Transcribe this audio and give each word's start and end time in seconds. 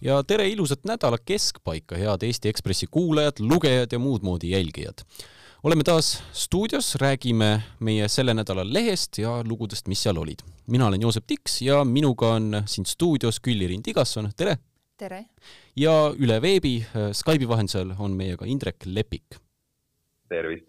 ja 0.00 0.20
tere 0.26 0.46
ilusat 0.48 0.84
nädala 0.86 1.18
keskpaika, 1.18 1.98
head 1.98 2.22
Eesti 2.26 2.48
Ekspressi 2.52 2.86
kuulajad, 2.90 3.40
lugejad 3.40 3.92
ja 3.92 3.98
muud 3.98 4.22
moodi 4.22 4.50
jälgijad. 4.50 5.04
oleme 5.62 5.84
taas 5.84 6.22
stuudios, 6.32 6.94
räägime 6.94 7.62
meie 7.80 8.08
selle 8.08 8.34
nädala 8.34 8.62
lehest 8.72 9.18
ja 9.18 9.42
lugudest, 9.44 9.88
mis 9.88 10.02
seal 10.02 10.16
olid. 10.16 10.38
mina 10.66 10.86
olen 10.86 11.02
Joosep 11.02 11.24
Tiks 11.26 11.62
ja 11.62 11.84
minuga 11.84 12.28
on 12.34 12.62
siin 12.66 12.86
stuudios 12.86 13.40
Külli-Riin 13.40 13.82
Tigasson, 13.82 14.30
tere! 14.36 14.58
tere! 14.96 15.24
ja 15.76 16.14
üle 16.18 16.42
veebi 16.42 16.86
Skype'i 17.12 17.48
vahendusel 17.48 17.94
on 17.98 18.12
meiega 18.12 18.46
Indrek 18.46 18.86
Lepik. 18.86 19.36
tervist! 20.28 20.66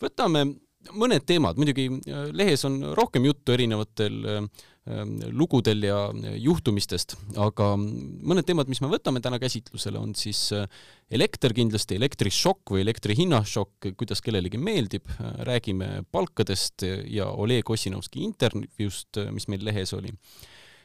võtame 0.00 0.46
mõned 0.92 1.24
teemad, 1.26 1.56
muidugi 1.56 1.88
lehes 2.32 2.64
on 2.64 2.80
rohkem 2.96 3.24
juttu 3.24 3.52
erinevatel 3.52 4.24
äh, 4.24 4.64
lugudel 5.32 5.86
ja 5.86 5.98
juhtumistest, 6.36 7.14
aga 7.40 7.70
mõned 7.78 8.44
teemad, 8.44 8.68
mis 8.68 8.82
me 8.84 8.90
võtame 8.92 9.22
täna 9.24 9.38
käsitlusele, 9.40 9.96
on 9.96 10.12
siis 10.18 10.50
äh, 10.52 10.66
elekter 11.08 11.54
kindlasti, 11.56 11.96
elektrišokk 11.96 12.74
või 12.74 12.82
elektri 12.84 13.16
hinnašokk, 13.16 13.94
kuidas 13.96 14.20
kellelegi 14.24 14.60
meeldib, 14.60 15.08
räägime 15.48 16.02
palkadest 16.12 16.84
ja 16.84 17.30
Oleg 17.32 17.70
Ossinovski 17.70 18.26
intervjuust, 18.28 19.22
mis 19.32 19.48
meil 19.48 19.64
lehes 19.64 19.94
oli. 19.96 20.12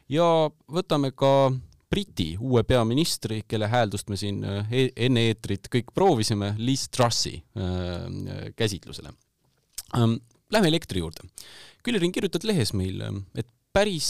ja 0.07 0.25
võtame 0.71 1.11
ka 1.11 1.51
Briti 1.89 2.35
uue 2.39 2.61
peaministri, 2.63 3.41
kelle 3.49 3.67
hääldust 3.67 4.11
me 4.13 4.17
siin 4.17 4.43
äh, 4.45 4.67
e 4.71 4.89
enne 5.07 5.25
eetrit 5.31 5.67
kõik 5.73 5.89
proovisime, 5.93 6.53
Liz 6.61 6.87
Trussi 6.93 7.39
äh, 7.57 8.51
käsitlusele 8.55 9.13
ähm,. 9.97 10.19
Lähme 10.49 10.65
elektri 10.71 10.97
juurde. 10.97 11.27
Küllerin 11.85 12.09
kirjutad 12.09 12.41
lehes 12.41 12.71
meil, 12.73 13.03
et 13.37 13.45
päris 13.73 14.09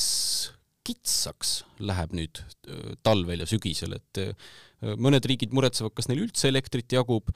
kitsaks 0.89 1.59
läheb 1.85 2.13
nüüd 2.17 2.39
talvel 3.05 3.43
ja 3.43 3.47
sügisel, 3.49 3.93
et 3.99 4.21
mõned 5.01 5.25
riigid 5.27 5.53
muretsevad, 5.53 5.93
kas 5.95 6.07
neil 6.09 6.23
üldse 6.23 6.49
elektrit 6.49 6.91
jagub, 6.95 7.29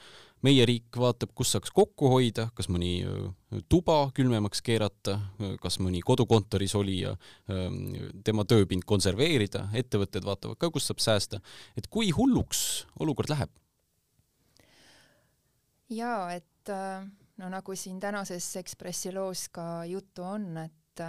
meie 0.44 0.66
riik 0.68 0.96
vaatab, 1.00 1.34
kus 1.38 1.54
saaks 1.54 1.72
kokku 1.76 2.10
hoida, 2.12 2.48
kas 2.58 2.70
mõni 2.72 3.04
tuba 3.72 3.98
külmemaks 4.16 4.64
keerata, 4.66 5.18
kas 5.62 5.78
mõni 5.84 6.02
kodukontoris 6.06 6.76
olija, 6.80 7.14
tema 8.26 8.48
tööpind 8.48 8.88
konserveerida, 8.90 9.68
ettevõtted 9.78 10.26
vaatavad 10.28 10.60
ka, 10.60 10.72
kust 10.74 10.90
saab 10.90 11.04
säästa. 11.04 11.42
et 11.78 11.88
kui 11.88 12.12
hulluks 12.16 12.88
olukord 13.00 13.30
läheb? 13.30 13.52
jaa, 15.94 16.34
et 16.34 16.74
no 17.38 17.50
nagu 17.54 17.76
siin 17.76 18.00
tänases 18.00 18.56
Ekspressi 18.58 19.12
loos 19.14 19.50
ka 19.54 19.86
juttu 19.86 20.24
on, 20.26 20.58
et 20.58 21.04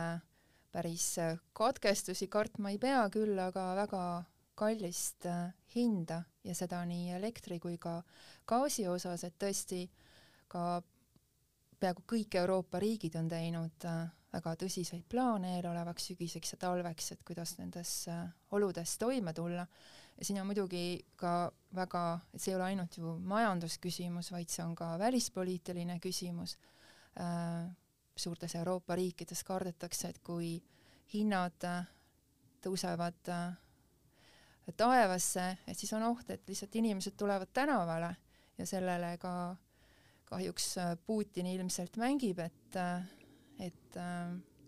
päris 0.74 1.18
äh, 1.22 1.36
katkestusi 1.54 2.28
kartma 2.28 2.72
ei 2.74 2.80
pea 2.82 3.04
küll, 3.14 3.38
aga 3.38 3.70
väga 3.78 4.02
kallist 4.58 5.26
äh, 5.30 5.52
hinda 5.74 6.22
ja 6.44 6.54
seda 6.54 6.82
nii 6.88 7.14
elektri 7.18 7.60
kui 7.62 7.78
ka 7.78 8.00
gaasi 8.50 8.88
osas, 8.90 9.24
et 9.26 9.38
tõesti 9.38 9.86
ka 10.50 10.82
peaaegu 11.80 12.04
kõik 12.10 12.38
Euroopa 12.40 12.80
riigid 12.82 13.18
on 13.20 13.30
teinud 13.30 13.86
äh, 13.90 14.06
väga 14.34 14.54
tõsiseid 14.64 15.04
plaane 15.10 15.56
eelolevaks 15.58 16.10
sügiseks 16.10 16.56
ja 16.56 16.60
talveks, 16.66 17.12
et 17.14 17.22
kuidas 17.26 17.54
nendes 17.60 17.92
oludes 18.50 18.96
toime 18.98 19.32
tulla. 19.32 19.66
ja 20.18 20.24
siin 20.26 20.40
on 20.40 20.48
muidugi 20.50 21.04
ka 21.16 21.52
väga, 21.74 22.02
et 22.34 22.42
see 22.42 22.50
ei 22.50 22.56
ole 22.58 22.66
ainult 22.72 22.98
ju 22.98 23.14
majandusküsimus, 23.30 24.32
vaid 24.34 24.50
see 24.50 24.64
on 24.64 24.74
ka 24.74 24.96
välispoliitiline 24.98 26.00
küsimus 26.02 26.56
suurtes 28.16 28.54
Euroopa 28.54 28.96
riikides 28.96 29.44
kardetakse, 29.44 30.08
et 30.08 30.18
kui 30.24 30.56
hinnad 31.14 31.66
äh, 31.66 31.84
tõusevad 32.64 33.30
äh, 33.32 33.56
taevasse, 34.76 35.50
et 35.66 35.78
siis 35.78 35.92
on 35.96 36.06
oht, 36.08 36.30
et 36.30 36.48
lihtsalt 36.48 36.76
inimesed 36.80 37.16
tulevad 37.18 37.52
tänavale 37.52 38.14
ja 38.58 38.66
sellele 38.66 39.16
ka 39.22 39.34
kahjuks 40.30 40.70
äh, 40.78 40.96
Putin 41.06 41.50
ilmselt 41.52 41.98
mängib, 42.00 42.38
et, 42.38 42.80
et 43.60 44.00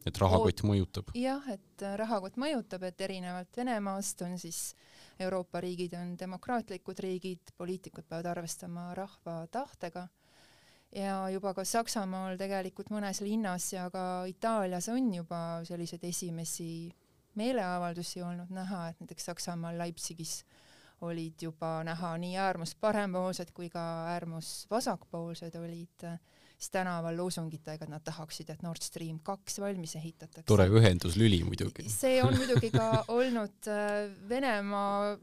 et 0.07 0.19
rahakott 0.23 0.63
mõjutab? 0.67 1.11
jah, 1.19 1.47
et 1.51 1.87
rahakott 1.99 2.37
mõjutab, 2.39 2.85
et 2.87 3.01
erinevalt 3.01 3.57
Venemaast 3.57 4.23
on 4.27 4.37
siis 4.39 4.75
Euroopa 5.21 5.61
riigid 5.65 5.97
on 5.99 6.15
demokraatlikud 6.19 6.99
riigid, 7.01 7.55
poliitikud 7.57 8.07
peavad 8.07 8.29
arvestama 8.37 8.91
rahva 8.95 9.41
tahtega 9.51 10.07
ja 10.97 11.17
juba 11.31 11.53
ka 11.55 11.65
Saksamaal 11.65 12.39
tegelikult 12.41 12.91
mõnes 12.95 13.21
linnas 13.25 13.69
ja 13.73 13.89
ka 13.93 14.25
Itaalias 14.31 14.89
on 14.93 15.13
juba 15.15 15.41
selliseid 15.69 16.05
esimesi 16.09 16.71
meeleavaldusi 17.37 18.23
olnud 18.25 18.53
näha, 18.55 18.89
et 18.91 19.03
näiteks 19.03 19.29
Saksamaal 19.31 19.79
Leipzigis 19.79 20.41
olid 21.05 21.43
juba 21.43 21.83
näha 21.85 22.15
nii 22.21 22.39
äärmus 22.41 22.73
parempoolsed 22.81 23.53
kui 23.57 23.69
ka 23.73 23.83
äärmus 24.15 24.65
vasakpoolsed 24.71 25.59
olid 25.61 26.07
siis 26.57 26.71
tänaval 26.73 27.17
loosungitega, 27.17 27.85
et 27.85 27.93
nad 27.93 28.05
tahaksid, 28.05 28.49
et 28.51 28.63
Nord 28.65 28.81
Stream 28.81 29.19
kaks 29.23 29.61
valmis 29.61 29.97
ehitatakse. 29.97 30.47
tore 30.49 30.65
ühenduslüli 30.73 31.43
muidugi. 31.45 31.91
see 31.93 32.23
on 32.25 32.37
muidugi 32.37 32.71
ka 32.73 33.05
olnud 33.19 33.69
äh, 33.69 34.09
Venemaa 34.29 35.19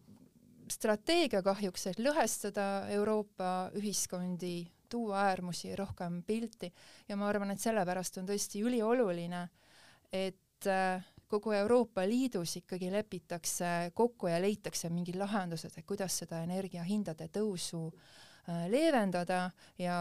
strateegia 0.69 1.41
kahjuks, 1.41 1.87
et 1.87 1.99
lõhestada 1.99 2.67
Euroopa 2.93 3.71
ühiskondi 3.77 4.69
tuua 4.93 5.25
äärmusi 5.29 5.73
rohkem 5.75 6.21
pilti. 6.27 6.69
Ja 7.09 7.17
ma 7.17 7.29
arvan, 7.31 7.53
et 7.53 7.63
sellepärast 7.63 8.21
on 8.21 8.29
tõesti 8.29 8.61
ülioluline, 8.65 9.47
et 10.13 10.69
äh, 10.69 11.03
kogu 11.33 11.55
Euroopa 11.57 12.05
Liidus 12.05 12.57
ikkagi 12.61 12.91
lepitakse 12.93 13.91
kokku 13.97 14.29
ja 14.29 14.41
leitakse 14.41 14.91
mingid 14.93 15.17
lahendused, 15.17 15.73
et 15.77 15.89
kuidas 15.89 16.19
seda 16.23 16.43
energiahindade 16.45 17.29
tõusu 17.33 17.87
äh, 17.89 18.65
leevendada. 18.69 19.47
Ja 19.81 19.95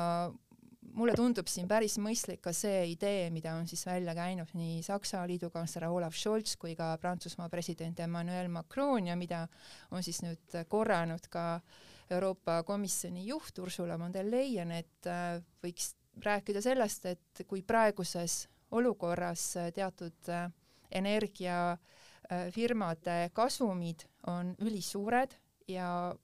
mulle 0.92 1.14
tundub 1.16 1.48
siin 1.48 1.70
päris 1.70 1.96
mõistlik 2.02 2.42
ka 2.44 2.52
see 2.56 2.90
idee, 2.92 3.30
mida 3.32 3.54
on 3.56 3.68
siis 3.70 3.86
välja 3.88 4.12
käinud 4.18 4.52
nii 4.58 4.82
Saksa 4.84 5.22
liidukantsler 5.30 5.88
Olav 5.88 6.12
Scholz 6.18 6.58
kui 6.60 6.74
ka 6.76 6.90
Prantsusmaa 7.00 7.48
president 7.48 8.02
Emmanuel 8.04 8.50
Macron 8.52 9.08
ja 9.08 9.16
mida 9.16 9.46
on 9.94 10.04
siis 10.04 10.20
nüüd 10.26 10.60
korranud 10.68 11.30
ka 11.32 11.46
äh, 11.54 11.80
Euroopa 12.10 12.62
Komisjoni 12.62 13.26
juht 13.26 13.58
Ursula 13.58 13.98
von 13.98 14.12
der 14.12 14.30
Leyen, 14.30 14.70
et 14.70 15.06
äh, 15.06 15.42
võiks 15.64 15.94
rääkida 16.22 16.62
sellest, 16.62 17.06
et 17.06 17.42
kui 17.48 17.62
praeguses 17.62 18.48
olukorras 18.70 19.56
äh, 19.56 19.72
teatud 19.74 20.28
äh, 20.28 20.52
energiafirmade 20.92 23.30
kasumid 23.32 24.00
on 24.26 24.54
ülisuured 24.60 25.30
ja 25.68 26.16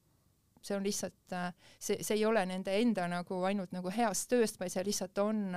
see 0.63 0.77
on 0.77 0.85
lihtsalt, 0.85 1.15
see, 1.79 2.03
see 2.03 2.17
ei 2.19 2.25
ole 2.27 2.47
nende 2.47 2.81
enda 2.81 3.09
nagu 3.09 3.45
ainult 3.49 3.73
nagu 3.73 3.91
heast 3.95 4.29
tööst, 4.29 4.61
vaid 4.61 4.71
see 4.75 4.85
lihtsalt 4.85 5.19
on 5.23 5.55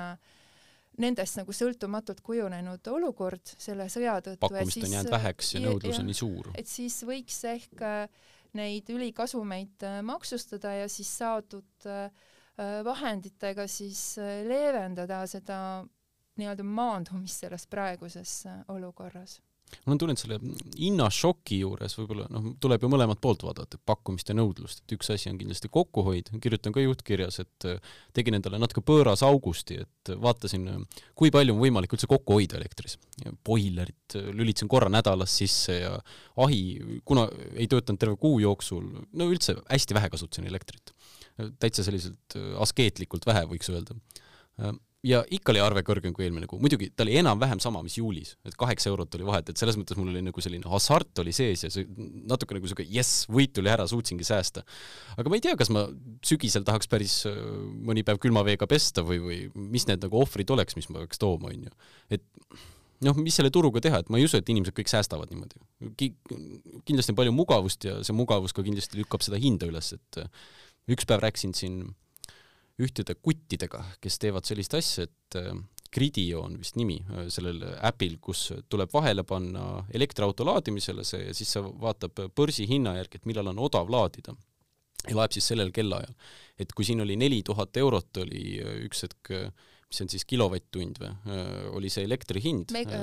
nendest 1.00 1.40
nagu 1.40 1.53
sõltumatult 1.56 2.20
kujunenud 2.26 2.88
olukord 2.92 3.53
selle 3.56 3.88
sõja 3.92 4.18
tõttu. 4.24 4.42
pakkumist 4.44 4.84
on 4.84 4.96
jäänud 4.98 5.14
väheks 5.14 5.53
ja 5.56 5.64
nõudlus 5.64 6.02
on 6.02 6.09
nii 6.09 6.18
suur. 6.18 6.52
et 6.59 6.68
siis 6.68 6.98
võiks 7.08 7.40
ehk 7.53 7.84
äh, 7.88 8.28
neid 8.57 8.89
ülikasumeid 8.91 9.84
äh, 9.88 10.01
maksustada 10.06 10.73
ja 10.81 10.89
siis 10.89 11.12
saadud 11.17 11.88
äh, 11.88 12.06
äh, 12.59 12.81
vahenditega 12.85 13.67
siis 13.67 14.17
leevendada 14.47 15.23
seda 15.28 15.59
nii-öelda 16.39 16.66
maandumist 16.66 17.44
selles 17.44 17.67
praeguses 17.67 18.41
olukorras 18.72 19.40
on 19.88 20.00
tunne, 20.00 20.16
et 20.16 20.22
selle 20.22 20.38
hinnašoki 20.78 21.62
juures 21.62 21.96
võib-olla 21.98 22.28
noh, 22.34 22.52
tuleb 22.62 22.84
ju 22.84 22.90
mõlemat 22.92 23.22
poolt 23.24 23.46
vaadata, 23.46 23.80
pakkumist 23.88 24.30
ja 24.32 24.36
nõudlust, 24.38 24.84
et 24.84 24.96
üks 24.98 25.12
asi 25.14 25.32
on 25.32 25.40
kindlasti 25.40 25.72
kokkuhoid, 25.74 26.32
kirjutan 26.44 26.76
ka 26.76 26.84
juhtkirjas, 26.84 27.42
et 27.44 27.68
äh, 27.70 27.96
tegin 28.18 28.38
endale 28.38 28.59
natuke 28.62 28.84
pöörase 28.86 29.26
augusti, 29.28 29.80
et 29.86 30.14
vaatasin, 30.22 30.68
kui 31.18 31.34
palju 31.34 31.56
on 31.56 31.62
võimalik 31.64 31.96
üldse 31.96 32.09
kokku 32.12 32.40
hoida 32.40 32.59
elektris. 32.59 32.97
boilerit 33.46 34.18
äh, 34.20 34.29
lülitasin 34.35 34.72
korra 34.72 34.91
nädalas 34.91 35.38
sisse 35.41 35.79
ja 35.79 35.96
ahi, 36.46 37.02
kuna 37.06 37.28
ei 37.56 37.67
töötanud 37.72 38.02
terve 38.02 38.17
kuu 38.22 38.40
jooksul, 38.44 38.85
no 39.12 39.29
üldse 39.32 39.58
hästi 39.70 39.97
vähe 39.97 40.09
kasutasin 40.14 40.47
elektrit. 40.47 40.96
täitsa 41.59 41.84
selliselt 41.84 42.35
äh, 42.38 42.53
askeetlikult 42.62 43.26
vähe, 43.26 43.47
võiks 43.50 43.72
öelda 43.72 43.96
ja 45.06 45.22
ikka 45.34 45.53
oli 45.53 45.62
arve 45.64 45.82
kõrgem 45.86 46.14
kui 46.14 46.26
eelmine 46.28 46.48
kuu, 46.50 46.59
muidugi 46.62 46.92
ta 46.94 47.06
oli 47.06 47.16
enam-vähem 47.22 47.62
sama, 47.64 47.82
mis 47.86 47.96
juulis, 47.98 48.36
et 48.46 48.56
kaheksa 48.59 48.92
eurot 48.92 49.16
oli 49.18 49.26
vahet, 49.26 49.50
et 49.50 49.62
selles 49.62 49.78
mõttes 49.80 49.98
mul 49.98 50.12
oli 50.12 50.22
nagu 50.26 50.44
selline 50.44 50.70
hasart 50.70 51.24
oli 51.24 51.34
sees 51.34 51.66
ja 51.66 51.72
see 51.74 51.88
natuke 52.30 52.58
nagu 52.58 52.70
siuke 52.70 52.86
jess, 52.86 53.26
võit 53.32 53.53
tuli 53.58 53.72
ära, 53.74 53.88
suutsingi 53.90 54.28
säästa. 54.28 54.64
aga 55.18 55.32
ma 55.32 55.40
ei 55.40 55.46
tea, 55.48 55.56
kas 55.58 55.72
ma 55.74 55.88
sügisel 56.26 56.66
tahaks 56.68 56.92
päris 56.92 57.22
äh, 57.30 57.40
mõni 57.90 58.06
päev 58.06 58.22
külma 58.22 58.46
veega 58.46 58.70
pesta 58.70 59.06
või, 59.06 59.18
või 59.24 59.40
mis 59.74 59.88
need 59.90 60.06
nagu 60.06 60.22
ohvrid 60.22 60.53
oleks, 60.53 60.78
mis 60.78 60.90
ma 60.92 61.02
peaks 61.02 61.22
tooma, 61.22 61.50
onju. 61.50 61.74
et 62.14 62.26
noh, 63.08 63.18
mis 63.18 63.34
selle 63.34 63.50
turuga 63.53 63.82
teha, 63.82 64.03
et 64.03 64.14
ma 64.14 64.22
ei 64.22 64.28
usu, 64.30 64.38
et 64.38 64.53
inimesed 64.53 64.78
kõik 64.78 64.92
säästavad 64.92 65.34
niimoodi 65.34 65.58
Ki. 65.98 66.12
kindlasti 66.86 67.16
on 67.16 67.18
palju 67.18 67.34
mugavust 67.34 67.90
ja 67.90 67.98
see 68.06 68.14
mugavus 68.14 68.53
ka 68.53 68.62
kindlasti 68.66 69.02
lükkab 69.02 69.26
seda 69.26 69.42
hinda 69.42 69.66
üles, 69.72 69.96
et 69.98 70.22
äh, 70.22 70.30
üks 70.94 71.09
päev 71.09 71.26
rääkisin 71.26 71.58
siin 71.58 71.82
ühtede 72.81 73.16
kuttidega, 73.17 73.83
kes 74.01 74.19
teevad 74.22 74.47
sellist 74.47 74.75
asja, 74.78 75.07
et 75.07 75.39
äh, 75.39 75.53
Gridio 75.91 76.45
on 76.45 76.53
vist 76.55 76.78
nimi 76.79 77.01
sellel 77.28 77.66
äpil, 77.83 78.13
kus 78.23 78.45
tuleb 78.72 78.93
vahele 78.93 79.25
panna 79.28 79.81
elektriauto 79.91 80.45
laadimisele 80.47 81.03
see 81.03 81.25
ja 81.25 81.33
siis 81.35 81.51
see 81.51 81.63
vaatab 81.81 82.22
börsihinna 82.37 82.93
järgi, 82.95 83.19
et 83.19 83.28
millal 83.28 83.51
on 83.51 83.59
odav 83.59 83.91
laadida 83.91 84.37
ja 85.09 85.17
laeb 85.17 85.35
siis 85.35 85.49
sellel 85.51 85.73
kellaajal. 85.75 86.13
et 86.61 86.72
kui 86.78 86.87
siin 86.87 87.03
oli 87.03 87.17
neli 87.19 87.41
tuhat 87.43 87.75
eurot, 87.81 88.22
oli 88.23 88.61
üks 88.87 89.03
hetk 89.07 89.33
mis 89.91 89.99
on 90.05 90.11
siis 90.11 90.23
kilovatt-tund 90.23 91.01
või, 91.01 91.11
oli 91.75 91.91
see 91.91 92.05
elektri 92.07 92.39
hind 92.43 92.72
Meg? 92.72 92.93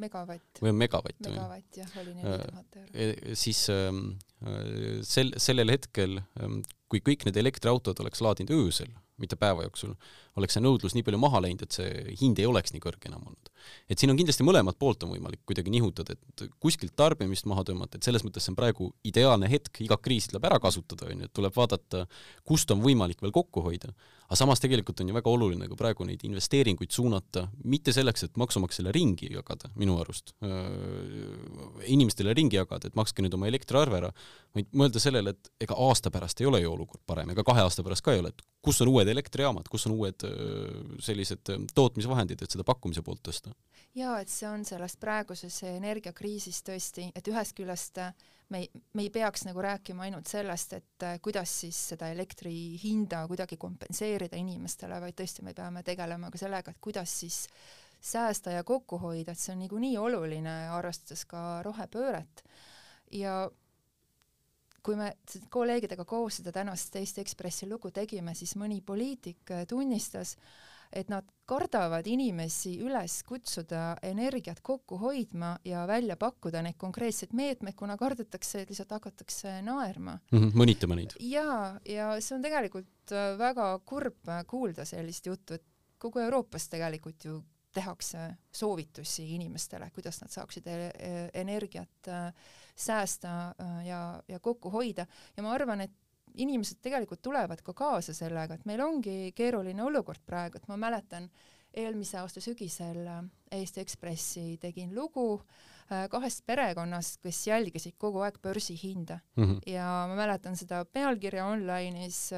megavatt. 0.00 0.62
või 0.62 0.72
megavatt? 0.72 1.20
megavatt 1.26 1.80
jah, 1.82 1.92
oli 2.00 2.14
neli 2.16 2.38
tuhat 2.46 2.78
eurot. 2.80 2.94
E, 2.94 3.36
siis 3.36 3.60
sel, 5.10 5.34
sellel 5.36 5.74
hetkel, 5.74 6.16
kui 6.88 7.04
kõik 7.04 7.28
need 7.28 7.36
elektriautod 7.42 8.00
oleks 8.00 8.24
laadinud 8.24 8.54
öösel, 8.56 8.88
mitte 9.20 9.36
päeva 9.40 9.64
jooksul, 9.66 9.94
oleks 10.40 10.56
see 10.56 10.64
nõudlus 10.64 10.94
nii 10.96 11.04
palju 11.06 11.20
maha 11.20 11.42
läinud, 11.44 11.64
et 11.66 11.76
see 11.76 12.14
hind 12.20 12.40
ei 12.40 12.46
oleks 12.48 12.74
nii 12.74 12.82
kõrge 12.82 13.10
enam 13.10 13.24
olnud. 13.26 13.50
et 13.92 14.00
siin 14.00 14.10
on 14.12 14.16
kindlasti 14.16 14.44
mõlemat 14.46 14.78
poolt 14.80 15.02
on 15.04 15.12
võimalik 15.12 15.42
kuidagi 15.48 15.72
nihutada, 15.72 16.14
et 16.16 16.44
kuskilt 16.62 16.94
tarbimist 16.96 17.46
maha 17.50 17.64
tõmmata, 17.68 17.98
et 17.98 18.06
selles 18.06 18.24
mõttes 18.24 18.46
see 18.46 18.54
on 18.54 18.58
praegu 18.58 18.88
ideaalne 19.04 19.50
hetk, 19.50 19.82
iga 19.84 19.98
kriis 20.00 20.30
tuleb 20.30 20.46
ära 20.48 20.58
kasutada, 20.62 21.10
on 21.10 21.20
ju, 21.24 21.28
et 21.28 21.34
tuleb 21.36 21.56
vaadata, 21.56 22.06
kust 22.48 22.72
on 22.72 22.80
võimalik 22.84 23.20
veel 23.20 23.34
kokku 23.36 23.64
hoida. 23.66 23.92
aga 24.30 24.38
samas 24.38 24.62
tegelikult 24.62 25.00
on 25.02 25.10
ju 25.10 25.14
väga 25.14 25.30
oluline 25.30 25.68
ka 25.68 25.76
praegu 25.76 26.06
neid 26.06 26.24
investeeringuid 26.24 26.90
suunata 26.94 27.48
mitte 27.64 27.92
selleks, 27.92 28.24
et 28.24 28.36
maksumaksjale 28.40 28.92
ringi 28.94 29.28
jagada, 29.34 29.70
minu 29.76 29.98
arust, 30.00 30.32
inimestele 31.86 32.34
ringi 32.34 32.56
jagada, 32.56 32.88
et 32.88 32.96
makske 32.98 33.22
nüüd 33.22 33.34
oma 33.34 33.50
elektriarve 33.50 33.98
ära, 33.98 34.12
vaid 34.54 34.70
mõelda 34.72 35.02
sellele, 35.02 35.34
et 35.34 35.66
ega 35.66 35.76
aasta 35.78 36.12
pärast 36.14 36.40
ei 36.40 36.48
ole 36.48 36.62
ju 36.62 36.72
olukord 36.72 37.02
parem, 37.06 37.34
ega 37.34 37.44
kahe 37.46 37.64
aasta 37.66 37.84
pärast 37.86 38.06
ka 38.06 38.14
ei 38.14 38.22
ole, 38.22 38.32
et 38.32 38.46
kus 38.64 38.80
on 38.84 38.92
uued 38.92 39.08
elektrijaamad, 39.12 39.68
kus 39.70 39.86
on 39.88 39.96
uued 39.98 40.26
sellised 41.02 41.52
tootmisvahendid, 41.74 42.42
et 42.42 42.56
seda 42.56 42.66
pakkumise 42.66 43.04
poolt 43.06 43.22
tõsta? 43.28 43.54
jaa, 43.94 44.20
et 44.22 44.30
see 44.30 44.48
on 44.48 44.64
sellest 44.66 45.00
praeguses 45.02 45.56
energiakriisis 45.66 46.60
tõesti, 46.66 47.08
et 47.16 47.30
ühest 47.30 47.56
küljest 47.58 47.98
me 48.50 48.62
ei, 48.62 48.70
me 48.94 49.06
ei 49.06 49.10
peaks 49.14 49.44
nagu 49.46 49.62
rääkima 49.62 50.06
ainult 50.06 50.30
sellest, 50.30 50.74
et 50.78 51.06
kuidas 51.22 51.52
siis 51.62 51.78
seda 51.92 52.10
elektri 52.14 52.52
hinda 52.82 53.24
kuidagi 53.30 53.58
kompenseerida 53.60 54.38
inimestele, 54.38 55.00
vaid 55.02 55.18
tõesti 55.18 55.46
me 55.46 55.54
peame 55.54 55.82
tegelema 55.86 56.30
ka 56.30 56.40
sellega, 56.40 56.74
et 56.74 56.82
kuidas 56.82 57.14
siis 57.22 57.44
säästa 58.00 58.54
ja 58.56 58.64
kokku 58.64 58.98
hoida, 58.98 59.32
et 59.32 59.38
see 59.38 59.54
on 59.54 59.62
niikuinii 59.64 59.96
oluline, 60.00 60.54
arvestades 60.74 61.26
ka 61.28 61.62
rohepööret. 61.66 62.44
ja 63.10 63.50
kui 64.82 64.96
me 64.96 65.12
kolleegidega 65.50 66.04
koos 66.08 66.40
seda 66.40 66.52
tänast 66.52 66.96
Eesti 66.96 67.20
Ekspressi 67.24 67.68
lugu 67.68 67.90
tegime, 67.94 68.34
siis 68.34 68.56
mõni 68.56 68.80
poliitik 68.86 69.52
tunnistas, 69.68 70.36
et 70.92 71.10
nad 71.10 71.26
kardavad 71.46 72.06
inimesi 72.10 72.76
üles 72.82 73.20
kutsuda 73.26 73.96
energiat 74.06 74.60
kokku 74.66 74.98
hoidma 74.98 75.52
ja 75.66 75.84
välja 75.88 76.16
pakkuda 76.18 76.62
neid 76.66 76.78
konkreetseid 76.78 77.34
meetmeid, 77.36 77.76
kuna 77.78 77.96
kardetakse, 77.98 78.62
et 78.62 78.72
lihtsalt 78.72 78.96
hakatakse 78.98 79.60
naerma 79.66 80.18
mm. 80.18 80.38
-hmm, 80.38 80.58
mõnitama 80.62 80.98
neid. 80.98 81.14
jaa, 81.20 81.78
ja 81.86 82.12
see 82.20 82.36
on 82.36 82.42
tegelikult 82.42 83.14
äh, 83.14 83.32
väga 83.38 83.70
kurb 83.84 84.34
kuulda 84.46 84.84
sellist 84.84 85.26
juttu, 85.26 85.54
et 85.54 85.66
kogu 85.98 86.18
Euroopas 86.18 86.68
tegelikult 86.68 87.24
ju 87.24 87.42
tehakse 87.72 88.18
soovitusi 88.52 89.28
inimestele, 89.34 89.90
kuidas 89.94 90.20
nad 90.20 90.30
saaksid 90.30 90.66
e 90.66 90.90
e 90.98 91.30
energiat 91.34 92.08
äh, 92.08 92.32
säästa 92.80 93.32
äh, 93.48 93.86
ja, 93.86 94.00
ja 94.28 94.40
kokku 94.40 94.70
hoida 94.70 95.06
ja 95.36 95.44
ma 95.44 95.54
arvan, 95.54 95.84
et 95.86 95.94
inimesed 96.40 96.78
tegelikult 96.82 97.22
tulevad 97.22 97.62
ka 97.66 97.74
kaasa 97.74 98.14
sellega, 98.14 98.54
et 98.54 98.66
meil 98.68 98.82
ongi 98.84 99.32
keeruline 99.36 99.82
olukord 99.82 100.22
praegu, 100.26 100.60
et 100.60 100.68
ma 100.70 100.78
mäletan, 100.78 101.26
eelmise 101.74 102.18
aasta 102.18 102.42
sügisel 102.42 103.04
äh, 103.06 103.20
Eesti 103.54 103.82
Ekspressi 103.82 104.44
tegin 104.62 104.94
lugu 104.94 105.26
äh, 105.36 106.06
kahest 106.10 106.44
perekonnast, 106.46 107.20
kes 107.22 107.44
jälgisid 107.46 107.98
kogu 107.98 108.24
aeg 108.26 108.40
börsihinda 108.42 109.20
mm 109.36 109.44
-hmm. 109.44 109.60
ja 109.66 109.86
ma 110.08 110.16
mäletan 110.18 110.56
seda 110.56 110.84
pealkirja 110.84 111.46
online'is, 111.46 112.30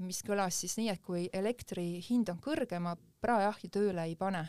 mis 0.00 0.22
kõlas 0.24 0.56
siis 0.56 0.78
nii, 0.78 0.88
et 0.88 1.02
kui 1.04 1.28
elektri 1.32 2.00
hind 2.00 2.28
on 2.32 2.38
kõrge, 2.40 2.78
ma 2.80 2.96
praeahju 3.20 3.68
tööle 3.68 4.06
ei 4.08 4.16
pane. 4.16 4.48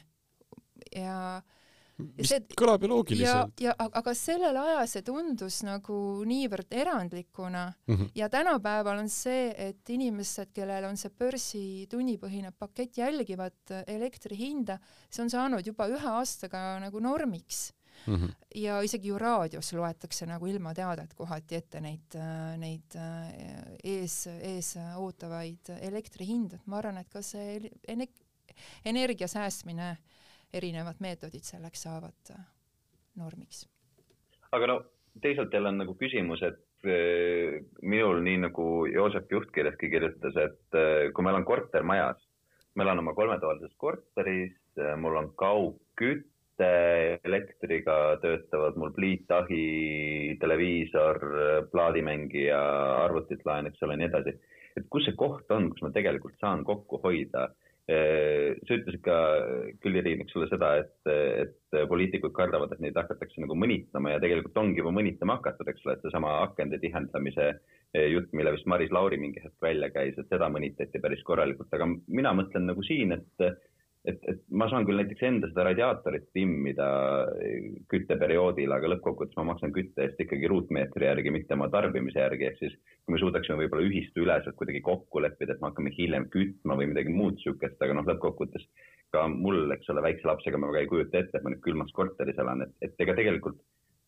ja 0.95 1.37
äh, 1.37 1.56
mis 1.97 2.29
see, 2.29 2.43
kõlab 2.57 2.83
ju 2.85 2.89
loogiliselt. 2.91 3.61
ja, 3.61 3.73
ja 3.73 3.87
aga 3.99 4.13
sellel 4.17 4.57
ajal 4.61 4.89
see 4.89 5.05
tundus 5.05 5.61
nagu 5.65 5.95
niivõrd 6.29 6.73
erandlikuna 6.73 7.63
mm 7.71 7.95
-hmm. 7.95 8.11
ja 8.15 8.29
tänapäeval 8.29 9.01
on 9.01 9.09
see, 9.09 9.49
et 9.69 9.89
inimesed, 9.89 10.51
kellel 10.53 10.85
on 10.89 10.97
see 10.97 11.09
börsi 11.09 11.87
tunnipõhine 11.89 12.51
pakett, 12.51 12.97
jälgivad 12.97 13.73
elektri 13.87 14.37
hinda, 14.37 14.77
see 15.09 15.23
on 15.23 15.29
saanud 15.29 15.65
juba 15.65 15.87
ühe 15.89 16.13
aastaga 16.19 16.79
nagu 16.79 16.99
normiks 16.99 17.73
mm. 18.05 18.15
-hmm. 18.15 18.35
ja 18.55 18.81
isegi 18.81 19.07
ju 19.07 19.17
raadios 19.17 19.73
loetakse 19.73 20.25
nagu 20.25 20.47
ilmateadet 20.47 21.13
kohati 21.13 21.55
ette 21.55 21.81
neid, 21.81 22.19
neid 22.57 22.99
ees, 23.83 24.27
ees 24.27 24.75
ootavaid 24.95 25.73
elektrihindu, 25.81 26.55
et 26.55 26.67
ma 26.67 26.77
arvan, 26.77 26.97
et 26.97 27.09
ka 27.09 27.21
see 27.21 27.59
energia 28.85 29.27
säästmine 29.27 29.89
äh, 29.89 29.97
erinevad 30.53 31.01
meetodid 31.03 31.45
selleks 31.45 31.83
saavad 31.87 32.31
äh, 32.33 32.45
normiks. 33.19 33.65
aga 34.51 34.67
no 34.67 34.77
teisalt 35.21 35.53
jälle 35.53 35.73
on 35.73 35.81
nagu 35.81 35.97
küsimus, 35.99 36.43
et 36.45 36.87
äh, 36.87 37.59
minul 37.81 38.21
nii 38.23 38.43
nagu 38.47 38.85
Joosep 38.91 39.31
Juhtkirjaski 39.31 39.89
kirjutas, 39.91 40.37
et 40.37 40.79
äh, 40.79 41.09
kui 41.11 41.25
ma 41.25 41.33
elan 41.33 41.45
kortermajas, 41.47 42.21
ma 42.75 42.85
elan 42.85 43.03
oma 43.03 43.13
kolmetoalises 43.17 43.73
korteris, 43.81 44.55
mul 45.01 45.15
on 45.17 45.31
kaugküte, 45.33 46.67
elektriga 47.25 47.95
töötavad 48.21 48.77
mul 48.77 48.91
pliitahi, 48.93 50.37
televiisor, 50.37 51.17
plaadimängija, 51.71 52.59
arvutit 53.07 53.41
laen, 53.45 53.71
eks 53.71 53.81
ole, 53.87 53.97
nii 53.97 54.09
edasi. 54.11 54.35
et 54.77 54.85
kus 54.93 55.07
see 55.07 55.17
koht 55.17 55.49
on, 55.49 55.71
kus 55.73 55.81
ma 55.81 55.89
tegelikult 55.89 56.37
saan 56.37 56.61
kokku 56.65 57.01
hoida 57.01 57.47
sa 57.87 58.75
ütlesid 58.75 58.99
ka 59.05 59.17
küll, 59.79 59.95
Irin, 59.95 60.23
eks 60.25 60.35
ole, 60.35 60.49
seda, 60.51 60.73
et, 60.81 60.91
et 61.07 61.77
poliitikud 61.87 62.33
kardavad, 62.35 62.73
et 62.75 62.81
neid 62.83 62.97
hakatakse 62.99 63.39
nagu 63.39 63.55
mõnitama 63.55 64.11
ja 64.11 64.19
tegelikult 64.23 64.59
ongi 64.59 64.81
juba 64.81 64.91
mõnitama 64.97 65.37
hakatud, 65.37 65.69
eks 65.71 65.85
ole, 65.85 65.95
et 65.95 66.03
seesama 66.03 66.33
akende 66.43 66.81
tihendamise 66.83 67.47
jutt, 68.11 68.33
mille 68.35 68.51
vist 68.57 68.67
Maris 68.67 68.91
Lauri 68.91 69.19
mingi 69.21 69.39
hetk 69.39 69.55
välja 69.63 69.87
käis, 69.93 70.19
et 70.19 70.27
seda 70.27 70.51
mõnitati 70.51 70.99
päris 70.99 71.23
korralikult, 71.27 71.71
aga 71.71 71.87
mina 72.11 72.35
mõtlen 72.35 72.67
nagu 72.67 72.83
siin, 72.83 73.15
et 73.15 73.47
et, 74.07 74.19
et 74.31 74.43
ma 74.49 74.69
saan 74.71 74.85
küll 74.87 74.99
näiteks 74.99 75.23
enda 75.27 75.49
seda 75.51 75.65
radiaatorit 75.67 76.29
timmida 76.35 76.87
kütteperioodil, 77.91 78.71
aga 78.73 78.91
lõppkokkuvõttes 78.93 79.37
ma 79.39 79.49
maksan 79.51 79.73
kütte 79.75 80.05
eest 80.05 80.21
ikkagi 80.23 80.49
ruutmeetri 80.51 81.09
järgi, 81.09 81.33
mitte 81.35 81.57
oma 81.57 81.67
tarbimise 81.73 82.23
järgi, 82.23 82.49
ehk 82.49 82.61
siis 82.61 82.75
kui 83.03 83.15
me 83.15 83.21
suudaksime 83.21 83.59
võib-olla 83.61 83.87
ühistuüleselt 83.87 84.57
kuidagi 84.59 84.83
kokku 84.85 85.23
leppida, 85.23 85.55
et 85.55 85.63
me 85.63 85.71
hakkame 85.71 85.93
hiljem 85.97 86.29
kütma 86.33 86.77
või 86.79 86.91
midagi 86.93 87.13
muud 87.13 87.37
niisugust, 87.37 87.79
aga 87.83 87.97
noh, 87.97 88.07
lõppkokkuvõttes 88.07 88.67
ka 89.15 89.25
mul, 89.31 89.65
eks 89.75 89.91
ole, 89.93 90.03
väikse 90.03 90.27
lapsega 90.27 90.59
ma 90.59 90.71
väga 90.71 90.83
ei 90.85 90.91
kujuta 90.91 91.21
ette, 91.21 91.39
et 91.39 91.43
ma 91.43 91.53
nüüd 91.53 91.63
külmas 91.65 91.91
korteris 91.95 92.39
elan, 92.43 92.63
et, 92.65 92.73
et 92.87 93.03
ega 93.03 93.15
tegelikult 93.17 93.59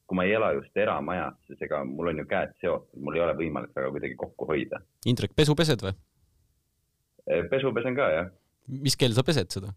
kui 0.10 0.18
ma 0.18 0.25
ei 0.25 0.32
ela 0.34 0.50
just 0.56 0.77
eramajas, 0.82 1.36
siis 1.46 1.60
ega 1.68 1.84
mul 1.86 2.10
on 2.10 2.24
ju 2.24 2.25
käed 2.32 2.56
seotud, 2.63 2.98
mul 3.06 3.13
ei 3.13 3.22
ole 3.22 3.36
võimalik 3.38 3.75
väga 3.77 3.91
kuidagi 3.94 4.15
kokku 4.18 4.48
hoida. 4.50 4.79
Indrek, 5.06 5.36
pesu 5.38 5.53
pesed 5.58 5.86
või? 5.86 5.94
pesu 7.51 7.70
pesen 7.75 7.94
ka, 7.94 8.08
jah. 8.10 8.32
mis 8.88 8.98
kell 8.98 9.13
sa 9.13 9.22
pesed 9.27 9.53
seda? 9.53 9.70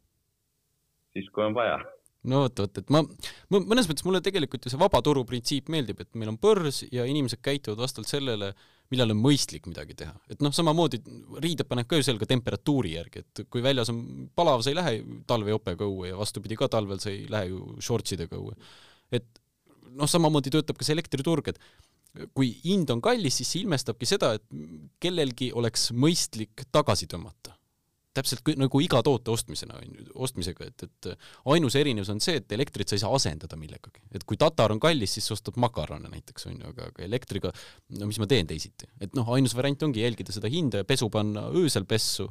Siis, 1.17 1.29
kui 1.33 1.45
on 1.45 1.57
vaja 1.57 1.81
no 2.31 2.45
vot, 2.45 2.63
vot, 2.65 2.79
et 2.79 2.93
ma, 2.93 3.03
ma, 3.51 3.61
mõnes 3.61 3.89
mõttes 3.91 4.07
mulle 4.07 4.23
tegelikult 4.25 4.67
ju 4.67 4.73
see 4.73 4.81
vaba 4.81 5.03
turu 5.05 5.25
printsiip 5.29 5.71
meeldib, 5.73 6.03
et 6.05 6.11
meil 6.19 6.31
on 6.33 6.39
börs 6.43 6.83
ja 6.95 7.07
inimesed 7.09 7.43
käituvad 7.43 7.83
vastavalt 7.83 8.11
sellele, 8.11 8.53
millal 8.93 9.15
on 9.15 9.23
mõistlik 9.25 9.67
midagi 9.71 9.97
teha. 9.99 10.15
et 10.31 10.43
noh, 10.45 10.55
samamoodi 10.55 11.01
riided 11.43 11.67
paneb 11.69 11.89
ka 11.91 11.99
ju 11.99 12.07
selga 12.07 12.29
temperatuuri 12.31 12.97
järgi, 12.97 13.25
et 13.25 13.45
kui 13.51 13.65
väljas 13.65 13.91
on 13.93 14.29
palav, 14.39 14.63
sa 14.63 14.71
ei 14.71 14.79
lähe 14.79 14.99
talvejopega 15.27 15.89
õue 15.89 16.13
ja 16.13 16.19
vastupidi 16.19 16.59
ka 16.61 16.69
talvel 16.73 17.01
sa 17.03 17.11
ei 17.11 17.25
lähe 17.31 17.51
ju 17.51 17.79
shortsidega 17.83 18.39
õue. 18.39 18.55
et 19.13 19.27
noh, 19.93 20.09
samamoodi 20.09 20.53
töötab 20.53 20.79
ka 20.79 20.87
see 20.87 20.95
elektriturg, 20.95 21.51
et 21.53 22.29
kui 22.37 22.53
hind 22.63 22.91
on 22.93 23.01
kallis, 23.03 23.41
siis 23.41 23.51
see 23.51 23.65
ilmestabki 23.65 24.07
seda, 24.07 24.35
et 24.37 24.45
kellelgi 25.01 25.51
oleks 25.57 25.91
mõistlik 25.97 26.67
tagasi 26.71 27.09
tõmmata 27.09 27.57
täpselt 28.17 28.53
nagu 28.61 28.81
iga 28.85 29.01
toote 29.05 29.33
ostmisena 29.33 29.79
ostmisega, 30.15 30.69
et, 30.69 30.85
et 30.87 31.09
ainus 31.55 31.77
erinevus 31.81 32.11
on 32.13 32.21
see, 32.23 32.41
et 32.43 32.55
elektrit 32.57 32.91
sa 32.91 32.97
ei 32.99 33.03
saa 33.03 33.13
asendada 33.17 33.57
millegagi. 33.61 34.03
et 34.13 34.25
kui 34.29 34.39
tatar 34.41 34.75
on 34.75 34.81
kallis, 34.83 35.17
siis 35.17 35.29
sa 35.29 35.37
ostad 35.37 35.57
makarone 35.63 36.11
näiteks 36.13 36.49
on 36.51 36.59
ju, 36.59 36.73
aga, 36.73 36.91
aga 36.93 37.05
elektriga, 37.07 37.53
no 37.99 38.09
mis 38.11 38.21
ma 38.23 38.29
teen 38.31 38.49
teisiti. 38.51 38.89
et 39.01 39.17
noh, 39.19 39.29
ainus 39.37 39.57
variant 39.57 39.89
ongi 39.89 40.05
jälgida 40.05 40.35
seda 40.35 40.51
hinda 40.53 40.83
ja 40.83 40.89
pesu 40.89 41.09
panna 41.13 41.49
öösel 41.63 41.89
pessu, 41.89 42.29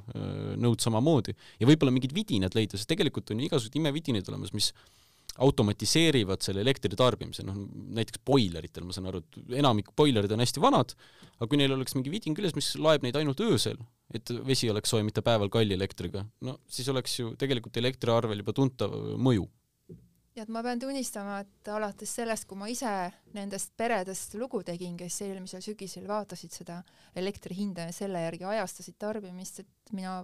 nõud 0.62 0.84
samamoodi 0.84 1.36
ja 1.60 1.70
võib-olla 1.70 1.94
mingid 1.96 2.14
vidinad 2.16 2.58
leida, 2.58 2.78
sest 2.78 2.90
tegelikult 2.92 3.34
on 3.34 3.42
ju 3.42 3.50
igasuguseid 3.50 3.82
imevidinaid 3.82 4.30
olemas, 4.30 4.54
mis 4.54 4.72
automatiseerivad 5.40 6.44
selle 6.44 6.62
elektri 6.66 6.98
tarbimise, 6.98 7.46
noh 7.48 7.56
näiteks 7.96 8.20
boileritel, 8.28 8.84
ma 8.84 8.96
saan 8.96 9.08
aru, 9.12 9.22
et 9.24 9.56
enamik 9.62 9.94
boilerid 9.98 10.32
on 10.36 10.44
hästi 10.44 10.64
vanad, 10.64 10.92
aga 11.38 11.48
kui 11.48 11.60
neil 11.62 11.72
oleks 11.78 11.96
mingi 11.96 12.12
vidin 12.12 12.36
küljes, 12.36 12.56
mis 12.58 12.74
laeb 12.82 13.06
neid 13.06 13.16
ainult 13.20 13.40
öösel, 13.46 13.80
et 14.14 14.28
vesi 14.48 14.70
oleks 14.72 14.92
soe, 14.92 15.06
mitte 15.08 15.24
päeval 15.24 15.52
kalli 15.54 15.78
elektriga, 15.78 16.26
no 16.44 16.58
siis 16.68 16.90
oleks 16.92 17.16
ju 17.20 17.32
tegelikult 17.40 17.80
elektriarvel 17.80 18.44
juba 18.44 18.56
tuntav 18.58 18.96
mõju. 19.18 19.48
Ja 20.36 20.46
et 20.46 20.52
ma 20.52 20.62
pean 20.64 20.80
tunnistama, 20.80 21.42
et 21.44 21.72
alates 21.72 22.12
sellest, 22.20 22.46
kui 22.48 22.60
ma 22.60 22.70
ise 22.72 22.92
nendest 23.36 23.74
peredest 23.80 24.38
lugu 24.40 24.62
tegin, 24.68 24.94
kes 25.00 25.18
eelmisel 25.26 25.64
sügisel 25.64 26.06
vaatasid 26.08 26.56
seda 26.56 26.78
elektri 27.20 27.58
hinda 27.58 27.90
ja 27.90 27.96
selle 27.96 28.22
järgi 28.24 28.48
ajastasid 28.48 28.96
tarbimist, 29.00 29.60
et 29.64 29.96
mina 29.96 30.22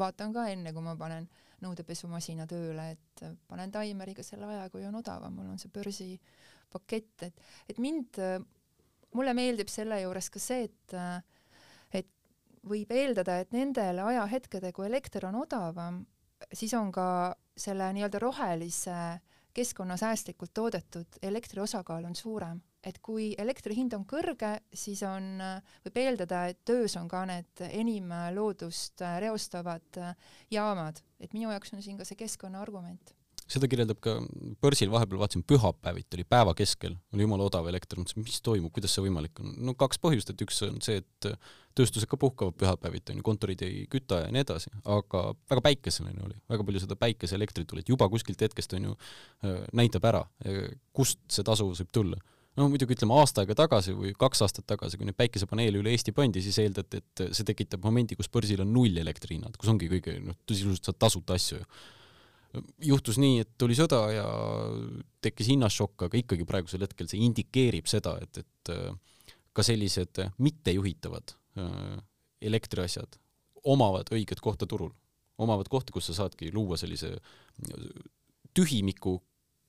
vaatan 0.00 0.32
ka 0.36 0.46
enne, 0.52 0.72
kui 0.72 0.84
ma 0.84 0.96
panen 0.96 1.28
nõudepesumasina 1.64 2.46
tööle, 2.50 2.90
et 2.94 3.24
panen 3.48 3.72
taimeriga 3.74 4.24
selle 4.26 4.48
aja, 4.50 4.68
kui 4.72 4.84
on 4.86 5.00
odavam, 5.00 5.34
mul 5.34 5.52
on 5.54 5.60
see 5.60 5.72
börsipakett, 5.74 7.28
et, 7.28 7.44
et 7.68 7.80
mind, 7.82 8.20
mulle 9.14 9.34
meeldib 9.36 9.70
selle 9.72 10.00
juures 10.02 10.30
ka 10.30 10.42
see, 10.42 10.68
et 10.68 10.98
et 11.94 12.10
võib 12.64 12.90
eeldada, 12.92 13.38
et 13.42 13.52
nendel 13.54 14.00
ajahetkedel, 14.04 14.72
kui 14.74 14.86
elekter 14.88 15.28
on 15.28 15.42
odavam, 15.42 16.02
siis 16.52 16.72
on 16.76 16.90
ka 16.92 17.06
selle 17.56 17.90
nii-öelda 17.94 18.20
rohelise 18.22 18.98
keskkonnasäästlikult 19.54 20.50
toodetud 20.54 21.18
elektri 21.22 21.62
osakaal 21.62 22.08
on 22.08 22.16
suurem, 22.18 22.58
et 22.86 23.00
kui 23.04 23.32
elektri 23.40 23.76
hind 23.78 23.96
on 23.96 24.04
kõrge, 24.08 24.54
siis 24.76 25.02
on, 25.08 25.40
võib 25.86 26.00
eeldada, 26.04 26.44
et 26.52 26.60
töös 26.68 26.96
on 27.00 27.08
ka 27.10 27.24
need 27.28 27.64
enim 27.70 28.12
loodust 28.36 29.04
reostavad 29.24 30.00
jaamad, 30.52 31.02
et 31.20 31.36
minu 31.36 31.52
jaoks 31.52 31.74
on 31.74 31.84
siin 31.84 32.00
ka 32.00 32.08
see 32.08 32.20
keskkonna 32.20 32.62
argument. 32.62 33.14
Seda 33.44 33.68
kirjeldab 33.68 33.98
ka 34.00 34.14
börsil, 34.64 34.88
vahepeal 34.88 35.20
vaatasin, 35.20 35.42
pühapäeviti 35.44 36.16
oli 36.16 36.24
päeva 36.24 36.54
keskel, 36.56 36.94
oli 37.12 37.26
jumala 37.26 37.44
odav 37.44 37.66
elekter, 37.68 37.98
mõtlesin, 38.00 38.24
mis 38.24 38.40
toimub, 38.40 38.72
kuidas 38.72 38.94
see 38.96 39.04
võimalik 39.04 39.42
on. 39.42 39.52
no 39.68 39.74
kaks 39.76 40.00
põhjust, 40.00 40.32
et 40.32 40.44
üks 40.46 40.62
on 40.64 40.78
see, 40.84 41.02
et 41.02 41.28
tööstused 41.76 42.08
ka 42.08 42.16
puhkavad 42.20 42.56
pühapäeviti, 42.56 43.12
on 43.12 43.20
ju, 43.20 43.26
kontorid 43.26 43.60
ei 43.66 43.82
küta 43.92 44.22
ja 44.22 44.32
nii 44.32 44.46
edasi, 44.46 44.72
aga 44.88 45.26
väga 45.52 45.64
päikeseline 45.68 46.24
oli, 46.24 46.38
väga 46.54 46.64
palju 46.70 46.84
seda 46.86 46.96
päikeseelektrit 46.96 47.68
tuli, 47.68 47.84
et 47.84 47.92
juba 47.92 48.08
kuskilt 48.08 48.40
hetkest 48.46 48.78
on 48.78 48.88
ju, 48.88 48.96
näitab 49.76 50.08
ära, 50.08 50.24
kust 50.96 51.20
see 51.28 51.44
tasuvus 51.44 51.84
võib 51.84 51.92
tulla 52.00 52.22
no 52.58 52.68
muidugi 52.70 52.94
ütleme 52.96 53.16
aasta 53.18 53.42
aega 53.42 53.56
tagasi 53.64 53.96
või 53.96 54.12
kaks 54.18 54.44
aastat 54.46 54.66
tagasi, 54.70 54.98
kui 55.00 55.08
neid 55.08 55.18
päikesepaneele 55.18 55.80
üle 55.80 55.94
Eesti 55.94 56.14
pandi, 56.14 56.42
siis 56.44 56.60
eeldati, 56.62 57.02
et 57.02 57.24
see 57.34 57.46
tekitab 57.46 57.82
momendi, 57.84 58.16
kus 58.18 58.30
börsil 58.32 58.62
on 58.62 58.72
null 58.74 59.02
elektrihinnad, 59.02 59.58
kus 59.58 59.72
ongi 59.72 59.90
kõige 59.90 60.20
noh, 60.22 60.38
sisuliselt 60.50 60.90
saad 60.90 61.00
tasuta 61.06 61.38
asju 61.38 61.58
ju 61.58 61.68
juhtus 62.84 63.18
nii, 63.20 63.42
et 63.44 63.50
tuli 63.58 63.76
sõda 63.78 64.00
ja 64.14 64.24
tekkis 65.24 65.50
hinnašokk, 65.52 66.06
aga 66.06 66.18
ikkagi 66.20 66.46
praegusel 66.48 66.84
hetkel 66.84 67.08
see 67.10 67.22
indikeerib 67.26 67.88
seda, 67.90 68.16
et, 68.22 68.42
et 68.44 68.72
äh, 68.74 69.22
ka 69.54 69.64
sellised 69.66 70.20
mittejuhitavad 70.42 71.34
äh, 71.60 71.96
elektriasjad 72.44 73.18
omavad 73.70 74.10
õiget 74.14 74.42
kohta 74.44 74.68
turul, 74.70 74.92
omavad 75.40 75.70
kohta, 75.72 75.94
kus 75.94 76.10
sa 76.10 76.18
saadki 76.22 76.52
luua 76.54 76.78
sellise 76.80 77.14
äh, 77.14 77.88
tühimiku, 78.54 79.18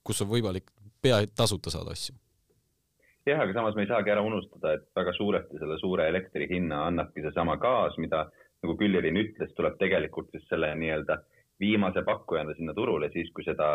kus 0.06 0.22
on 0.25 0.32
võimalik 0.34 0.70
pea 1.01 1.24
tasuta 1.34 1.74
saada 1.74 1.96
asju. 1.96 2.15
Jah, 3.25 3.41
aga 3.41 3.53
samas 3.58 3.75
me 3.75 3.86
ei 3.86 3.91
saagi 3.91 4.13
ära 4.13 4.24
unustada, 4.25 4.75
et 4.77 4.89
väga 4.98 5.13
suuresti 5.17 5.62
selle 5.62 5.77
suure 5.82 6.10
elektri 6.12 6.48
hinna 6.51 6.86
annabki 6.89 7.24
seesama 7.25 7.58
gaas, 7.62 7.98
mida 8.01 8.27
nagu 8.63 8.75
Küllirin 8.79 9.17
ütles, 9.22 9.53
tuleb 9.58 9.79
tegelikult 9.82 10.34
just 10.34 10.50
selle 10.50 10.72
nii-öelda 10.77 11.20
viimase 11.60 12.03
pakkujana 12.03 12.53
sinna 12.55 12.74
turule 12.75 13.10
siis, 13.13 13.29
kui 13.36 13.46
seda 13.48 13.67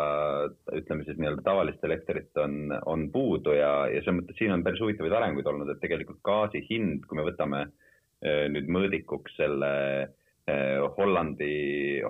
ütleme 0.77 1.05
siis 1.07 1.17
nii-öelda 1.17 1.43
tavalist 1.45 1.83
elektrit 1.87 2.37
on, 2.37 2.73
on 2.85 3.07
puudu 3.13 3.55
ja, 3.57 3.71
ja 3.89 4.03
selles 4.03 4.21
mõttes 4.21 4.37
siin 4.37 4.53
on 4.53 4.65
päris 4.65 4.81
huvitavaid 4.83 5.15
arenguid 5.17 5.49
olnud, 5.49 5.71
et 5.73 5.81
tegelikult 5.81 6.21
gaasi 6.25 6.61
hind, 6.69 7.07
kui 7.09 7.17
me 7.17 7.25
võtame 7.25 7.63
eh, 7.65 8.45
nüüd 8.53 8.69
mõõdikuks 8.69 9.33
selle 9.39 9.71
eh, 10.05 10.77
Hollandi, 10.97 11.55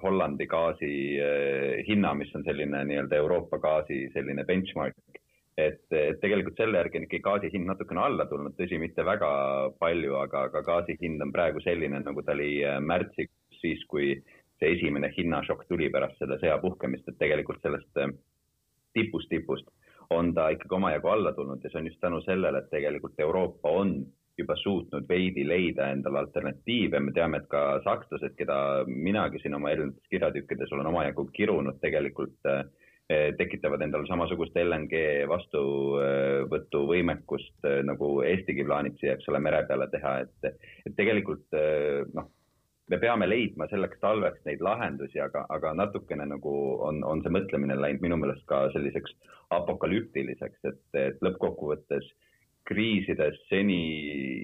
Hollandi 0.03 0.49
gaasi 0.51 0.91
eh, 1.23 1.79
hinna, 1.87 2.13
mis 2.19 2.35
on 2.35 2.43
selline 2.47 2.83
nii-öelda 2.91 3.21
Euroopa 3.23 3.61
gaasi 3.63 4.03
selline 4.15 4.43
benchmark, 4.47 5.20
et, 5.57 5.83
et 5.91 6.19
tegelikult 6.21 6.57
selle 6.59 6.79
järgi 6.79 6.99
on 6.99 7.07
ikkagi 7.07 7.23
gaasi 7.25 7.51
hind 7.53 7.67
natukene 7.69 8.03
alla 8.05 8.25
tulnud, 8.29 8.55
tõsi, 8.57 8.79
mitte 8.79 9.05
väga 9.05 9.31
palju, 9.79 10.15
aga, 10.21 10.47
aga 10.49 10.63
gaasi 10.67 10.97
hind 11.01 11.21
on 11.23 11.33
praegu 11.35 11.63
selline, 11.65 11.99
nagu 12.05 12.23
ta 12.23 12.35
oli 12.37 12.53
märtsiks, 12.87 13.33
siis 13.61 13.83
kui 13.91 14.15
see 14.61 14.75
esimene 14.77 15.11
hinnašokk 15.17 15.65
tuli 15.69 15.89
pärast 15.93 16.19
selle 16.21 16.37
sõja 16.41 16.57
puhkemist, 16.61 17.07
et 17.09 17.19
tegelikult 17.19 17.61
sellest 17.65 18.01
äh, 18.01 18.13
tipust 18.93 19.29
tipust 19.31 19.67
on 20.11 20.33
ta 20.35 20.49
ikkagi 20.51 20.75
omajagu 20.75 21.07
alla 21.07 21.31
tulnud 21.33 21.63
ja 21.63 21.71
see 21.71 21.79
on 21.81 21.87
just 21.87 22.01
tänu 22.03 22.19
sellele, 22.25 22.59
et 22.59 22.69
tegelikult 22.73 23.19
Euroopa 23.19 23.71
on 23.81 23.95
juba 24.37 24.55
suutnud 24.59 25.07
veidi 25.09 25.43
leida 25.47 25.89
endale 25.93 26.19
alternatiive, 26.21 26.99
me 26.99 27.13
teame, 27.15 27.41
et 27.41 27.49
ka 27.51 27.81
sakslased, 27.85 28.35
keda 28.37 28.57
minagi 28.87 29.41
siin 29.41 29.55
oma 29.57 29.71
erinevates 29.73 30.13
kirjatükkides 30.13 30.71
olen 30.75 30.89
omajagu 30.91 31.27
kirunud, 31.35 31.79
tegelikult 31.83 32.49
äh, 32.49 32.63
tekitavad 33.37 33.81
endale 33.85 34.07
samasugust 34.09 34.55
LNG 34.57 34.93
vastuvõtuvõimekust 35.31 37.57
äh, 37.69 37.79
nagu 37.87 38.07
Eestigi 38.27 38.63
plaanib 38.67 38.95
siia, 38.99 39.11
eks 39.15 39.29
ole, 39.31 39.39
mere 39.43 39.59
peale 39.69 39.87
teha, 39.93 40.11
et, 40.25 40.39
et 40.85 40.93
tegelikult 40.97 41.47
noh 42.15 42.27
me 42.91 42.97
peame 42.99 43.25
leidma 43.29 43.65
selleks 43.71 44.01
talveks 44.03 44.41
neid 44.43 44.61
lahendusi, 44.65 45.19
aga, 45.23 45.41
aga 45.55 45.69
natukene 45.79 46.25
nagu 46.27 46.53
on, 46.87 46.95
on 47.07 47.21
see 47.23 47.31
mõtlemine 47.31 47.75
läinud 47.79 48.01
minu 48.03 48.17
meelest 48.19 48.43
ka 48.49 48.57
selliseks 48.73 49.11
apokalüptiliseks, 49.55 50.59
et, 50.67 50.81
et 50.99 51.17
lõppkokkuvõttes 51.23 52.05
kriisides 52.67 53.37
seni 53.49 53.81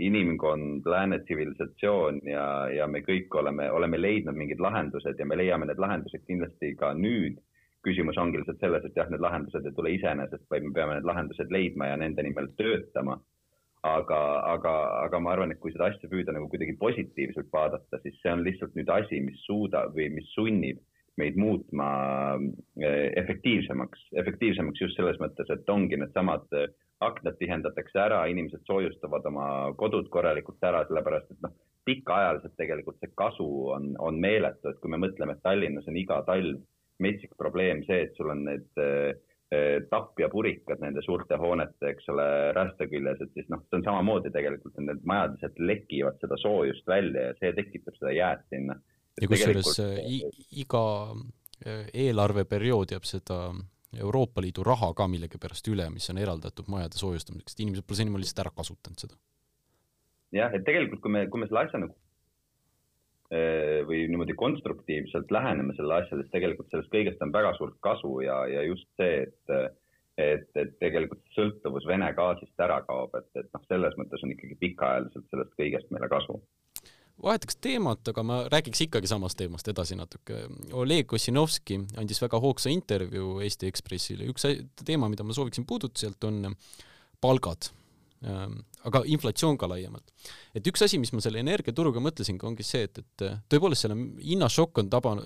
inimkond, 0.07 0.87
lääne 0.89 1.19
tsivilisatsioon 1.19 2.21
ja, 2.27 2.45
ja 2.73 2.87
me 2.87 3.03
kõik 3.05 3.33
oleme, 3.39 3.69
oleme 3.71 3.99
leidnud 4.01 4.35
mingid 4.35 4.61
lahendused 4.63 5.19
ja 5.19 5.27
me 5.27 5.37
leiame 5.37 5.69
need 5.69 5.81
lahendused 5.81 6.25
kindlasti 6.27 6.73
ka 6.79 6.93
nüüd. 6.97 7.37
Küsimus 7.85 8.17
ongi 8.21 8.41
lihtsalt 8.41 8.61
selles, 8.63 8.85
et 8.85 8.97
jah, 8.97 9.09
need 9.11 9.23
lahendused 9.23 9.65
ei 9.65 9.75
tule 9.75 9.93
iseenesest, 9.95 10.45
vaid 10.51 10.65
me 10.65 10.73
peame 10.75 10.97
need 10.97 11.07
lahendused 11.07 11.51
leidma 11.53 11.91
ja 11.91 11.97
nende 12.01 12.25
nimel 12.25 12.51
töötama. 12.59 13.19
Aga, 13.85 14.19
aga, 14.51 14.71
aga 15.05 15.19
ma 15.21 15.31
arvan, 15.35 15.53
et 15.53 15.59
kui 15.61 15.71
seda 15.71 15.91
asja 15.91 16.09
püüda 16.11 16.33
nagu 16.35 16.49
kuidagi 16.51 16.73
positiivselt 16.81 17.51
vaadata, 17.53 17.99
siis 18.01 18.17
see 18.23 18.31
on 18.33 18.41
lihtsalt 18.43 18.73
nüüd 18.75 18.89
asi, 18.91 19.21
mis 19.23 19.43
suudab 19.45 19.93
või 19.95 20.09
mis 20.15 20.27
sunnib 20.33 20.81
meid 21.21 21.37
muutma 21.39 21.87
eh, 22.81 23.13
efektiivsemaks, 23.21 24.09
efektiivsemaks 24.21 24.81
just 24.81 24.97
selles 24.99 25.17
mõttes, 25.21 25.49
et 25.53 25.69
ongi 25.73 25.97
needsamad 26.01 26.45
eh, 26.57 26.67
aknad 27.05 27.37
tihendatakse 27.39 28.01
ära, 28.01 28.23
inimesed 28.33 28.65
soojustavad 28.69 29.25
oma 29.29 29.47
kodud 29.77 30.09
korralikult 30.13 30.63
ära, 30.65 30.83
sellepärast 30.89 31.31
et 31.33 31.45
noh, 31.45 31.53
pikaajaliselt 31.87 32.57
tegelikult 32.59 32.97
see 33.01 33.13
kasu 33.17 33.47
on, 33.77 33.93
on 34.03 34.17
meeletu, 34.21 34.73
et 34.73 34.81
kui 34.81 34.91
me 34.91 34.99
mõtleme, 35.01 35.37
et 35.37 35.45
Tallinnas 35.45 35.87
on 35.87 36.01
iga 36.01 36.19
talv 36.27 36.57
metsik 37.03 37.33
probleem 37.37 37.83
see, 37.85 38.07
et 38.07 38.15
sul 38.17 38.31
on 38.33 38.43
need 38.47 38.69
Eh, 39.47 39.85
tapp 39.87 40.19
ja 40.19 40.27
purikad 40.27 40.81
nende 40.83 40.99
suurte 41.05 41.37
hoonete, 41.39 41.93
eks 41.93 42.09
ole, 42.11 42.23
rästa 42.51 42.83
küljes, 42.91 43.21
et 43.23 43.29
siis 43.31 43.45
noh, 43.47 43.61
see 43.63 43.77
on 43.77 43.85
samamoodi 43.85 44.27
tegelikult, 44.35 44.73
need 44.83 45.05
majad 45.07 45.37
lihtsalt 45.37 45.61
lekivad 45.69 46.17
seda 46.19 46.35
soojust 46.41 46.89
välja 46.91 47.29
ja 47.29 47.37
see 47.37 47.53
tekitab 47.55 47.95
seda 47.95 48.11
jääd 48.11 48.41
sinna. 48.51 48.75
ja 49.21 49.29
kusjuures 49.31 49.69
eh, 49.85 50.25
iga 50.59 50.83
eh, 51.63 51.85
eelarveperiood 52.07 52.91
jääb 52.91 53.07
seda 53.07 53.37
Euroopa 53.95 54.43
Liidu 54.43 54.67
raha 54.67 54.91
ka 54.91 55.07
millegipärast 55.07 55.71
üle, 55.71 55.87
mis 55.95 56.11
on 56.11 56.19
eraldatud 56.19 56.67
majade 56.67 56.99
soojustamiseks, 56.99 57.55
et 57.55 57.63
inimesed 57.63 57.87
pole 57.87 58.01
senimaani 58.01 58.27
lihtsalt 58.27 58.43
ära 58.43 58.53
kasutanud 58.57 59.05
seda. 59.05 59.15
jah, 60.35 60.51
et 60.51 60.67
tegelikult, 60.67 61.05
kui 61.07 61.15
me, 61.15 61.23
kui 61.31 61.39
me 61.39 61.47
selle 61.47 61.63
asja 61.63 61.79
nagu 61.85 61.95
Eh, 61.95 62.06
või 63.87 64.05
niimoodi 64.07 64.37
konstruktiivselt 64.39 65.31
läheneme 65.31 65.73
sellele 65.75 66.01
asjale, 66.01 66.23
siis 66.23 66.31
tegelikult 66.31 66.69
sellest 66.71 66.93
kõigest 66.93 67.23
on 67.25 67.33
väga 67.35 67.53
suurt 67.57 67.75
kasu 67.83 68.21
ja, 68.23 68.37
ja 68.47 68.61
just 68.63 68.87
see, 68.95 69.25
et, 69.25 69.73
et, 70.17 70.47
et 70.55 70.77
tegelikult 70.79 71.23
sõltuvus 71.35 71.87
Vene 71.89 72.07
gaasist 72.15 72.63
ära 72.63 72.79
kaob, 72.87 73.17
et, 73.19 73.27
et 73.35 73.49
noh, 73.51 73.65
selles 73.67 73.97
mõttes 73.99 74.23
on 74.23 74.31
ikkagi 74.31 74.55
pikaajaliselt 74.61 75.27
sellest 75.31 75.57
kõigest 75.59 75.91
meile 75.91 76.09
kasu 76.13 76.39
vahetaks 77.23 77.57
teemat, 77.65 78.05
aga 78.11 78.23
ma 78.23 78.35
räägiks 78.45 78.83
ikkagi 78.85 79.09
samast 79.09 79.39
teemast 79.39 79.65
edasi 79.71 79.95
natuke. 79.97 80.43
Oleg 80.77 81.13
Ossinovski 81.17 81.79
andis 81.97 82.21
väga 82.21 82.37
hoogsa 82.39 82.69
intervjuu 82.69 83.39
Eesti 83.41 83.71
Ekspressile. 83.71 84.27
üks 84.29 84.45
teema, 84.85 85.09
mida 85.09 85.25
ma 85.25 85.33
sooviksin 85.33 85.65
puudutada 85.65 86.03
sealt, 86.03 86.27
on 86.29 86.53
palgad 87.17 87.71
Ehm, 88.25 88.63
aga 88.87 89.03
inflatsioon 89.05 89.59
ka 89.59 89.69
laiemalt. 89.71 90.15
et 90.55 90.71
üks 90.71 90.85
asi, 90.85 90.99
mis 91.01 91.13
ma 91.13 91.23
selle 91.23 91.43
energiaturuga 91.43 92.01
mõtlesin, 92.03 92.39
ongi 92.47 92.65
see, 92.65 92.87
et, 92.87 93.03
et 93.03 93.27
tõepoolest 93.51 93.87
selle 93.87 93.99
hinnašokk 94.23 94.83
on 94.83 94.89
taba, 94.93 95.17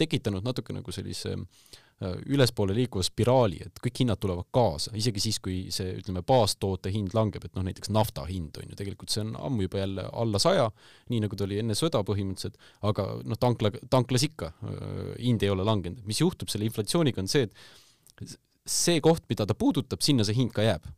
tekitanud 0.00 0.44
natuke 0.44 0.74
nagu 0.74 0.92
sellise 0.94 1.34
äh, 1.34 2.16
ülespoole 2.34 2.74
liikuva 2.76 3.04
spiraali, 3.06 3.60
et 3.62 3.78
kõik 3.82 4.00
hinnad 4.02 4.20
tulevad 4.22 4.48
kaasa, 4.54 4.94
isegi 4.98 5.22
siis, 5.22 5.38
kui 5.42 5.58
see, 5.74 5.92
ütleme, 6.00 6.24
baastoote 6.26 6.90
hind 6.94 7.14
langeb, 7.16 7.46
et 7.46 7.54
noh, 7.54 7.66
näiteks 7.66 7.92
nafta 7.94 8.26
hind 8.28 8.58
on 8.60 8.72
ju, 8.72 8.78
tegelikult 8.80 9.14
see 9.14 9.22
on 9.22 9.34
ammu 9.38 9.68
juba 9.68 9.84
jälle 9.84 10.08
alla 10.24 10.40
saja, 10.42 10.66
nii 11.12 11.22
nagu 11.26 11.38
ta 11.38 11.46
oli 11.46 11.60
enne 11.62 11.78
sõda 11.78 12.02
põhimõtteliselt, 12.06 12.58
aga 12.90 13.06
noh, 13.22 13.40
tankla, 13.40 13.70
tanklas 13.92 14.26
ikka 14.26 14.50
äh, 14.50 15.14
hind 15.22 15.46
ei 15.46 15.54
ole 15.54 15.66
langenud. 15.66 16.02
mis 16.08 16.24
juhtub 16.24 16.50
selle 16.50 16.66
inflatsiooniga, 16.70 17.22
on 17.22 17.30
see, 17.30 17.46
et 17.46 18.36
see 18.66 19.00
koht, 19.04 19.26
mida 19.30 19.46
ta 19.46 19.54
puudutab, 19.58 20.02
sinna 20.02 20.26
see 20.26 20.36
hind 20.40 20.54
ka 20.56 20.66
jääb 20.66 20.90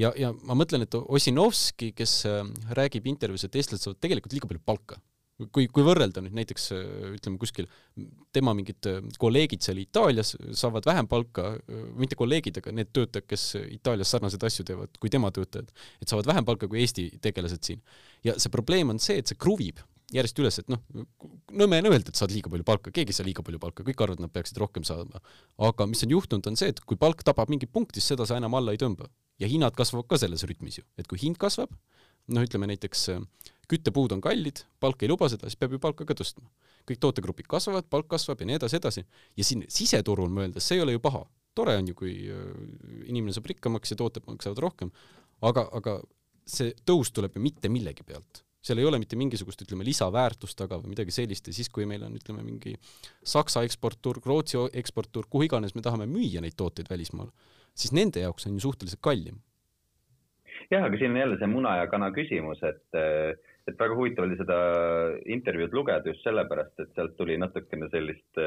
ja, 0.00 0.12
ja 0.18 0.32
ma 0.46 0.56
mõtlen, 0.58 0.86
et 0.86 0.96
Ossinovski, 0.98 1.92
kes 1.96 2.22
äh, 2.30 2.42
räägib 2.78 3.08
intervjuus, 3.12 3.46
et 3.46 3.60
eestlased 3.60 3.86
saavad 3.86 4.02
tegelikult 4.04 4.36
liiga 4.36 4.50
palju 4.50 4.64
palka 4.66 5.00
kui, 5.52 5.66
kui 5.68 5.84
võrrelda 5.84 6.22
nüüd 6.24 6.36
näiteks 6.36 6.70
ütleme 7.16 7.40
kuskil 7.40 7.66
tema 8.34 8.54
mingid 8.56 8.88
kolleegid 9.20 9.64
seal 9.64 9.80
Itaalias 9.82 10.34
saavad 10.56 10.86
vähem 10.88 11.08
palka, 11.10 11.50
mitte 11.98 12.18
kolleegid, 12.18 12.62
aga 12.62 12.72
need 12.76 12.92
töötajad, 12.96 13.26
kes 13.28 13.44
Itaalias 13.76 14.12
sarnaseid 14.14 14.46
asju 14.48 14.64
teevad 14.70 14.96
kui 15.02 15.12
tema 15.12 15.32
töötajad, 15.34 15.68
et 16.00 16.08
saavad 16.08 16.30
vähem 16.32 16.48
palka 16.48 16.70
kui 16.70 16.80
Eesti 16.84 17.10
tegelased 17.22 17.68
siin. 17.68 17.84
ja 18.24 18.38
see 18.40 18.52
probleem 18.52 18.94
on 18.94 19.02
see, 19.02 19.18
et 19.20 19.28
see 19.28 19.38
kruvib 19.38 19.82
järjest 20.14 20.38
üles, 20.38 20.60
et 20.62 20.68
noh, 20.70 20.80
nõme 21.50 21.80
on 21.82 21.88
öelda, 21.90 22.12
et 22.12 22.18
saad 22.18 22.30
liiga 22.30 22.50
palju 22.52 22.66
palka, 22.66 22.92
keegi 22.94 23.10
ei 23.10 23.16
saa 23.16 23.26
liiga 23.26 23.42
palju 23.46 23.58
palka, 23.62 23.82
kõik 23.86 24.02
arvavad, 24.04 24.22
nad 24.22 24.32
peaksid 24.32 24.60
rohkem 24.62 24.86
saama. 24.86 25.18
aga 25.68 25.86
mis 25.90 26.04
on 26.06 26.14
juhtunud, 26.14 26.46
on 26.46 26.58
see, 26.58 26.70
et 26.70 26.78
kui 26.86 26.98
palk 27.00 27.24
tabab 27.26 27.50
mingit 27.50 27.72
punkti, 27.74 27.98
siis 27.98 28.14
seda 28.14 28.26
sa 28.28 28.38
enam 28.38 28.54
alla 28.54 28.74
ei 28.76 28.78
tõmba. 28.78 29.10
Ja 29.42 29.48
hinnad 29.50 29.76
kasvavad 29.76 30.08
ka 30.10 30.18
selles 30.20 30.44
rütmis 30.48 30.80
ju, 30.80 30.86
et 30.98 31.08
kui 31.10 31.20
hind 31.20 31.38
kasvab, 31.40 31.72
noh, 32.32 32.46
ütleme 32.46 32.68
näiteks 32.70 33.08
äh, 33.14 33.24
küttepuud 33.70 34.14
on 34.16 34.22
kallid, 34.22 34.62
palk 34.82 35.02
ei 35.02 35.10
luba 35.10 35.28
seda, 35.30 35.50
siis 35.50 35.58
peab 35.60 35.74
ju 35.76 35.82
palka 35.82 36.06
ka 36.06 36.16
tõstma. 36.18 36.46
kõik 36.86 37.00
tootegrupid 37.02 37.48
kasvavad, 37.50 37.88
palk 37.90 38.06
kasvab 38.12 38.40
ja 38.40 38.46
nii 38.46 38.58
edasi, 38.60 38.78
edasi. 38.78 39.04
ja 39.36 39.44
siin 39.44 39.64
siseturul 39.68 40.30
mõeldes, 40.30 40.66
see 40.66 40.78
ei 40.78 40.84
ole 40.84 40.96
ju 40.96 41.02
paha. 41.02 41.24
tore 41.56 41.76
on 41.76 41.86
ju, 41.88 41.94
kui 41.94 42.14
äh, 42.30 42.42
inimene 43.08 43.32
saab 43.32 43.46
rikkamaks 43.50 43.90
ja 43.90 43.96
tooted 43.96 44.26
maksavad 44.26 44.58
rohkem, 44.62 44.90
aga, 45.42 45.68
aga 45.72 46.00
see 46.46 46.74
tõus 46.86 47.10
tuleb 47.12 47.36
ju 47.36 47.42
mitte 47.42 47.68
millegi 47.72 48.04
pealt. 48.06 48.42
seal 48.62 48.78
ei 48.78 48.86
ole 48.86 48.98
mitte 48.98 49.16
mingisugust, 49.16 49.62
ütleme, 49.62 49.84
lisaväärtust 49.86 50.56
taga 50.58 50.78
või 50.80 50.94
midagi 50.94 51.14
sellist 51.14 51.46
ja 51.46 51.54
siis, 51.54 51.68
kui 51.70 51.86
meil 51.86 52.02
on, 52.02 52.14
ütleme, 52.18 52.42
mingi 52.42 52.74
Saksa 53.22 53.62
eksportturg, 53.62 54.26
Rootsi 54.26 54.58
eksportturg, 54.72 55.30
kuhu 55.30 55.46
iganes 55.46 55.74
me 55.74 55.82
tahame 55.82 56.08
müüa 56.10 56.42
neid 56.42 56.56
tooteid 56.58 56.90
välismaal, 56.90 57.30
siis 57.76 57.92
nende 57.96 58.24
jaoks 58.24 58.48
on 58.48 58.56
ju 58.56 58.66
suhteliselt 58.68 59.02
kallim. 59.04 59.42
Jah, 60.70 60.82
aga 60.82 60.98
siin 60.98 61.12
on 61.14 61.20
jälle 61.20 61.36
see 61.38 61.50
muna 61.50 61.76
ja 61.78 61.90
kana 61.90 62.08
küsimus, 62.14 62.58
et, 62.66 62.96
et 63.68 63.76
väga 63.78 63.94
huvitav 63.94 64.24
oli 64.26 64.38
seda 64.38 64.56
intervjuud 65.36 65.74
lugeda 65.76 66.10
just 66.10 66.24
sellepärast, 66.26 66.74
et 66.82 66.96
sealt 66.96 67.14
tuli 67.18 67.36
natukene 67.38 67.86
sellist 67.92 68.40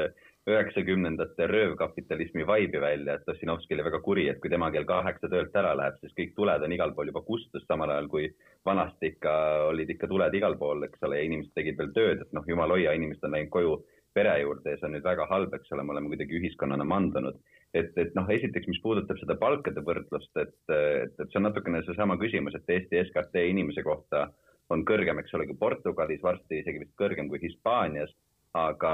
üheksakümnendate 0.50 1.46
röövkapitalismi 1.48 2.44
vaibi 2.48 2.80
välja, 2.80 3.14
et 3.16 3.28
Ossinovski 3.28 3.76
oli 3.76 3.86
väga 3.86 4.00
kuri, 4.04 4.26
et 4.28 4.40
kui 4.40 4.52
tema 4.52 4.70
kell 4.74 4.88
kaheksa 4.88 5.30
töölt 5.32 5.56
ära 5.56 5.72
läheb, 5.78 5.96
siis 6.00 6.16
kõik 6.16 6.34
tuled 6.36 6.66
on 6.66 6.74
igal 6.76 6.92
pool 6.96 7.12
juba 7.12 7.22
kustus, 7.24 7.64
samal 7.68 7.92
ajal 7.94 8.08
kui 8.12 8.28
vanasti 8.66 9.14
ikka 9.14 9.34
olid 9.70 9.94
ikka 9.96 10.08
tuled 10.10 10.36
igal 10.36 10.58
pool, 10.60 10.84
eks 10.88 11.08
ole, 11.08 11.20
ja 11.20 11.28
inimesed 11.28 11.54
tegid 11.56 11.80
veel 11.80 11.94
tööd, 11.96 12.26
et 12.26 12.36
noh, 12.36 12.44
jumal 12.48 12.72
hoia, 12.76 12.96
inimesed 12.96 13.24
on 13.28 13.36
läinud 13.36 13.52
koju 13.52 13.78
pere 14.16 14.34
juurde 14.42 14.74
ja 14.74 14.80
see 14.80 14.88
on 14.88 14.96
nüüd 14.96 15.06
väga 15.06 15.28
halb, 15.30 15.54
eks 15.54 15.72
ole, 15.76 15.84
me 15.86 15.94
oleme 15.94 16.12
kuidagi 16.12 16.40
ühiskonnana 16.40 16.84
mandunud 16.88 17.38
et, 17.76 17.92
et 18.00 18.14
noh, 18.18 18.28
esiteks, 18.32 18.68
mis 18.70 18.80
puudutab 18.82 19.18
seda 19.20 19.36
palkade 19.38 19.82
võrdlust, 19.86 20.30
et, 20.42 20.56
et, 20.74 21.14
et 21.14 21.26
see 21.28 21.40
on 21.40 21.46
natukene 21.48 21.82
seesama 21.86 22.18
küsimus, 22.20 22.56
et 22.58 22.74
Eesti 22.76 23.02
SKT 23.06 23.46
inimese 23.50 23.84
kohta 23.86 24.26
on 24.74 24.84
kõrgem, 24.86 25.18
eks 25.22 25.34
ole, 25.34 25.48
kui 25.48 25.58
Portugalis, 25.58 26.22
varsti 26.22 26.60
isegi 26.62 26.84
vist 26.84 26.94
kõrgem 26.98 27.30
kui 27.30 27.42
Hispaanias. 27.42 28.12
aga 28.54 28.92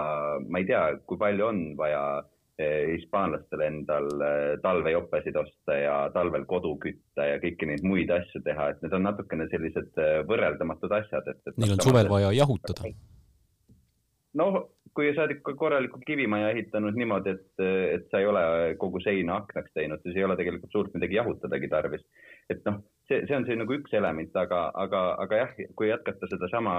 ma 0.52 0.60
ei 0.60 0.66
tea, 0.68 0.80
kui 1.08 1.16
palju 1.16 1.44
on 1.46 1.60
vaja 1.78 2.00
eh, 2.60 2.92
hispaanlastel 2.92 3.62
endal 3.64 4.08
eh, 4.20 4.58
talvejopesid 4.60 5.36
osta 5.40 5.78
ja 5.80 5.94
talvel 6.12 6.44
kodu 6.44 6.74
kütta 6.82 7.24
ja 7.24 7.38
kõiki 7.40 7.68
neid 7.70 7.84
muid 7.84 8.12
asju 8.12 8.42
teha, 8.44 8.68
et 8.74 8.84
need 8.84 8.92
on 8.98 9.08
natukene 9.08 9.48
sellised 9.48 9.96
eh, 9.96 10.18
võrreldamatud 10.28 10.92
asjad, 10.92 11.32
et, 11.32 11.40
et. 11.46 11.56
Neil 11.56 11.72
on 11.72 11.84
suvel 11.88 12.12
vaja 12.12 12.34
jahutada. 12.36 12.92
noh, 14.36 14.60
kui 14.96 15.12
sa 15.12 15.26
oled 15.26 15.36
ikka 15.36 15.52
korraliku 15.60 16.00
kivimaja 16.06 16.50
ehitanud 16.54 16.96
niimoodi, 16.96 17.34
et, 17.36 17.64
et 17.92 18.06
sa 18.10 18.22
ei 18.22 18.28
ole 18.30 18.42
kogu 18.80 19.00
seina 19.04 19.40
aknaks 19.42 19.74
teinud, 19.76 20.00
siis 20.02 20.16
ei 20.16 20.24
ole 20.24 20.36
tegelikult 20.38 20.72
suurt 20.72 20.94
midagi 20.96 21.18
jahutadagi 21.18 21.68
tarvis. 21.72 22.04
et 22.50 22.62
noh, 22.64 22.78
see, 23.08 23.24
see 23.28 23.36
on 23.36 23.44
see 23.46 23.58
nagu 23.58 23.74
üks 23.76 23.92
element, 23.98 24.36
aga, 24.38 24.60
aga, 24.84 25.02
aga 25.24 25.40
jah, 25.42 25.56
kui 25.78 25.90
jätkata 25.90 26.30
sedasama 26.30 26.76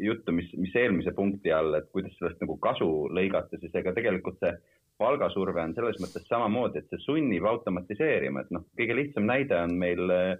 juttu, 0.00 0.34
mis, 0.36 0.48
mis 0.58 0.76
eelmise 0.78 1.12
punkti 1.16 1.52
all, 1.52 1.74
et 1.78 1.90
kuidas 1.92 2.14
sellest 2.18 2.40
nagu 2.44 2.56
kasu 2.62 2.88
lõigata, 3.12 3.60
siis 3.60 3.74
ega 3.82 3.92
tegelikult 3.96 4.40
see 4.40 4.54
palgasurve 5.02 5.60
on 5.60 5.74
selles 5.76 5.98
mõttes 6.00 6.24
samamoodi, 6.30 6.80
et 6.80 6.92
see 6.92 7.04
sunnib 7.04 7.46
automatiseerima, 7.50 8.44
et 8.44 8.54
noh, 8.54 8.64
kõige 8.78 8.96
lihtsam 8.96 9.26
näide 9.28 9.58
on 9.58 9.76
meil 9.80 10.14
äh, 10.14 10.34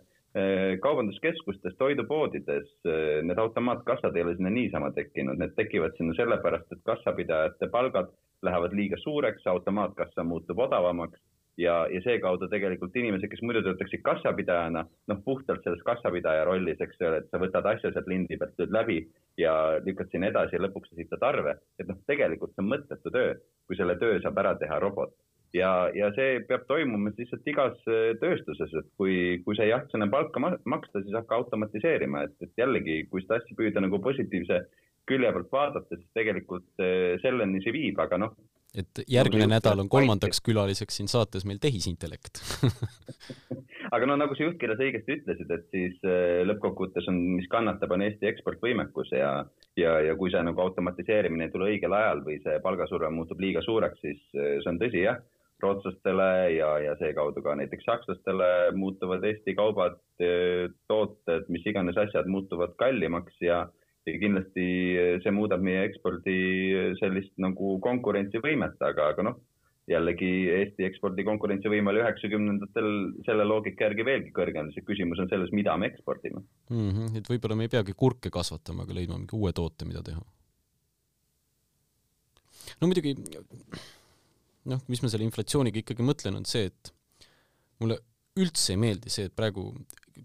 kaubanduskeskustes, 0.80 1.74
toidupoodides, 1.78 2.68
äh, 2.88 3.18
need 3.26 3.38
automaatkassad 3.38 4.16
ei 4.16 4.22
ole 4.24 4.36
sinna 4.36 4.50
niisama 4.50 4.88
tekkinud, 4.96 5.36
need 5.40 5.52
tekivad 5.58 5.98
sinna 5.98 6.16
sellepärast, 6.16 6.72
et 6.72 6.80
kassapidajate 6.88 7.68
palgad 7.74 8.08
lähevad 8.42 8.72
liiga 8.72 8.96
suureks, 9.02 9.44
automaatkassa 9.46 10.24
muutub 10.24 10.58
odavamaks 10.64 11.20
ja, 11.60 11.74
ja 11.92 12.00
seekaudu 12.04 12.48
tegelikult 12.48 12.96
inimesed, 12.96 13.28
kes 13.30 13.42
muidu 13.44 13.60
töötaksid 13.66 14.00
kassapidajana, 14.06 14.86
noh, 15.12 15.20
puhtalt 15.24 15.60
selles 15.64 15.84
kassapidaja 15.86 16.46
rollis, 16.48 16.80
eks 16.80 17.04
ole, 17.04 17.20
et 17.20 17.28
sa 17.30 17.40
võtad 17.42 17.68
asja 17.74 17.92
sealt 17.92 18.08
lindi 18.08 18.38
pealt, 18.40 18.56
lööd 18.58 18.72
läbi 18.78 18.98
ja 19.40 19.54
lükkad 19.84 20.10
sinna 20.12 20.32
edasi 20.32 20.56
ja 20.56 20.64
lõpuks 20.64 20.94
esitad 20.96 21.28
arve, 21.28 21.58
et 21.78 21.88
noh, 21.88 22.00
tegelikult 22.08 22.54
see 22.54 22.64
on 22.64 22.72
mõttetu 22.72 23.12
töö, 23.12 23.36
kui 23.68 23.76
selle 23.76 23.98
töö 24.00 24.16
saab 24.24 24.40
ära 24.42 24.56
teha 24.64 24.80
robot 24.80 25.12
ja, 25.56 25.70
ja 25.96 26.10
see 26.16 26.40
peab 26.48 26.64
toimuma 26.68 27.12
lihtsalt 27.16 27.48
igas 27.50 27.76
äh, 27.90 28.12
tööstuses, 28.20 28.72
et 28.78 28.88
kui, 29.00 29.16
kui 29.44 29.58
sa 29.58 29.66
ei 29.66 29.74
jaksa 29.74 29.98
enam 29.98 30.12
palka 30.12 30.42
maksta, 30.42 31.02
siis 31.02 31.16
hakka 31.16 31.42
automatiseerima, 31.42 32.26
et, 32.28 32.38
et 32.44 32.64
jällegi, 32.64 33.02
kui 33.10 33.24
seda 33.24 33.40
asja 33.40 33.58
püüda 33.58 33.84
nagu 33.84 34.00
positiivse 34.02 34.62
külje 35.08 35.32
pealt 35.34 35.52
vaadata, 35.52 35.98
siis 35.98 36.08
tegelikult 36.16 36.68
äh, 36.82 37.18
selleni 37.24 37.62
see 37.64 37.74
viib, 37.74 38.00
aga 38.02 38.20
noh. 38.24 38.36
et 38.78 39.02
järgmine 39.10 39.44
nagu 39.48 39.58
nädal 39.58 39.82
on 39.84 39.90
kolmandaks 39.92 40.40
külaliseks 40.44 41.00
siin 41.00 41.10
saates 41.12 41.44
meil 41.44 41.58
tehisintellekt 41.60 42.40
aga 43.94 44.06
no 44.08 44.16
nagu 44.16 44.32
sa 44.38 44.46
juhtkirjas 44.46 44.80
õigesti 44.80 45.18
ütlesid, 45.18 45.52
et 45.52 45.66
siis 45.74 45.98
äh, 46.06 46.40
lõppkokkuvõttes 46.48 47.10
on, 47.12 47.18
mis 47.36 47.50
kannatab, 47.52 47.92
on 47.92 48.06
Eesti 48.06 48.30
eksportvõimekus 48.30 49.12
ja, 49.18 49.34
ja, 49.76 49.98
ja 50.06 50.16
kui 50.16 50.32
see 50.32 50.40
nagu 50.46 50.64
automatiseerimine 50.64 51.50
ei 51.50 51.52
tule 51.52 51.68
õigel 51.74 51.98
ajal 51.98 52.24
või 52.24 52.38
see 52.46 52.56
palgasurve 52.64 53.12
muutub 53.12 53.42
liiga 53.44 53.60
suureks, 53.66 54.00
siis 54.00 54.24
see 54.32 54.72
on 54.72 54.80
tõsi 54.80 55.04
jah 55.04 55.20
rootslastele 55.62 56.28
ja, 56.56 56.70
ja 56.82 56.96
seekaudu 57.00 57.42
ka 57.44 57.54
näiteks 57.58 57.86
sakslastele 57.88 58.48
muutuvad 58.78 59.24
Eesti 59.28 59.54
kaubad, 59.58 60.00
tooted, 60.90 61.46
mis 61.52 61.66
iganes 61.66 61.98
asjad 61.98 62.28
muutuvad 62.30 62.74
kallimaks 62.80 63.38
ja, 63.44 63.62
ja 64.06 64.18
kindlasti 64.18 64.66
see 65.24 65.34
muudab 65.34 65.62
meie 65.64 65.86
ekspordi 65.88 66.36
sellist 67.00 67.34
nagu 67.42 67.76
konkurentsivõimet, 67.84 68.78
aga, 68.82 69.12
aga 69.14 69.26
noh, 69.30 69.40
jällegi 69.90 70.30
Eesti 70.58 70.86
ekspordi 70.86 71.24
konkurentsivõime 71.26 71.90
oli 71.90 72.02
üheksakümnendatel 72.02 72.90
selle 73.26 73.46
loogika 73.48 73.88
järgi 73.88 74.06
veelgi 74.06 74.30
kõrgem, 74.36 74.70
see 74.74 74.84
küsimus 74.86 75.22
on 75.22 75.30
selles, 75.32 75.50
mida 75.56 75.74
me 75.78 75.90
ekspordime 75.90 76.42
mm. 76.42 76.90
-hmm. 76.90 77.16
et 77.18 77.32
võib-olla 77.32 77.58
me 77.58 77.66
ei 77.66 77.72
peagi 77.72 77.96
kurke 77.98 78.30
kasvatama, 78.30 78.86
aga 78.86 78.94
leidma 78.98 79.18
mingi 79.18 79.38
uue 79.38 79.52
toote, 79.52 79.88
mida 79.88 80.04
teha. 80.06 80.22
no 82.80 82.90
muidugi 82.90 83.16
noh, 84.70 84.82
mis 84.92 85.02
ma 85.02 85.10
selle 85.10 85.26
inflatsiooniga 85.26 85.82
ikkagi 85.82 86.06
mõtlen, 86.06 86.38
on 86.38 86.46
see, 86.48 86.68
et 86.70 86.92
mulle 87.82 87.98
üldse 88.40 88.72
ei 88.74 88.80
meeldi 88.80 89.12
see, 89.12 89.28
et 89.28 89.34
praegu 89.36 89.66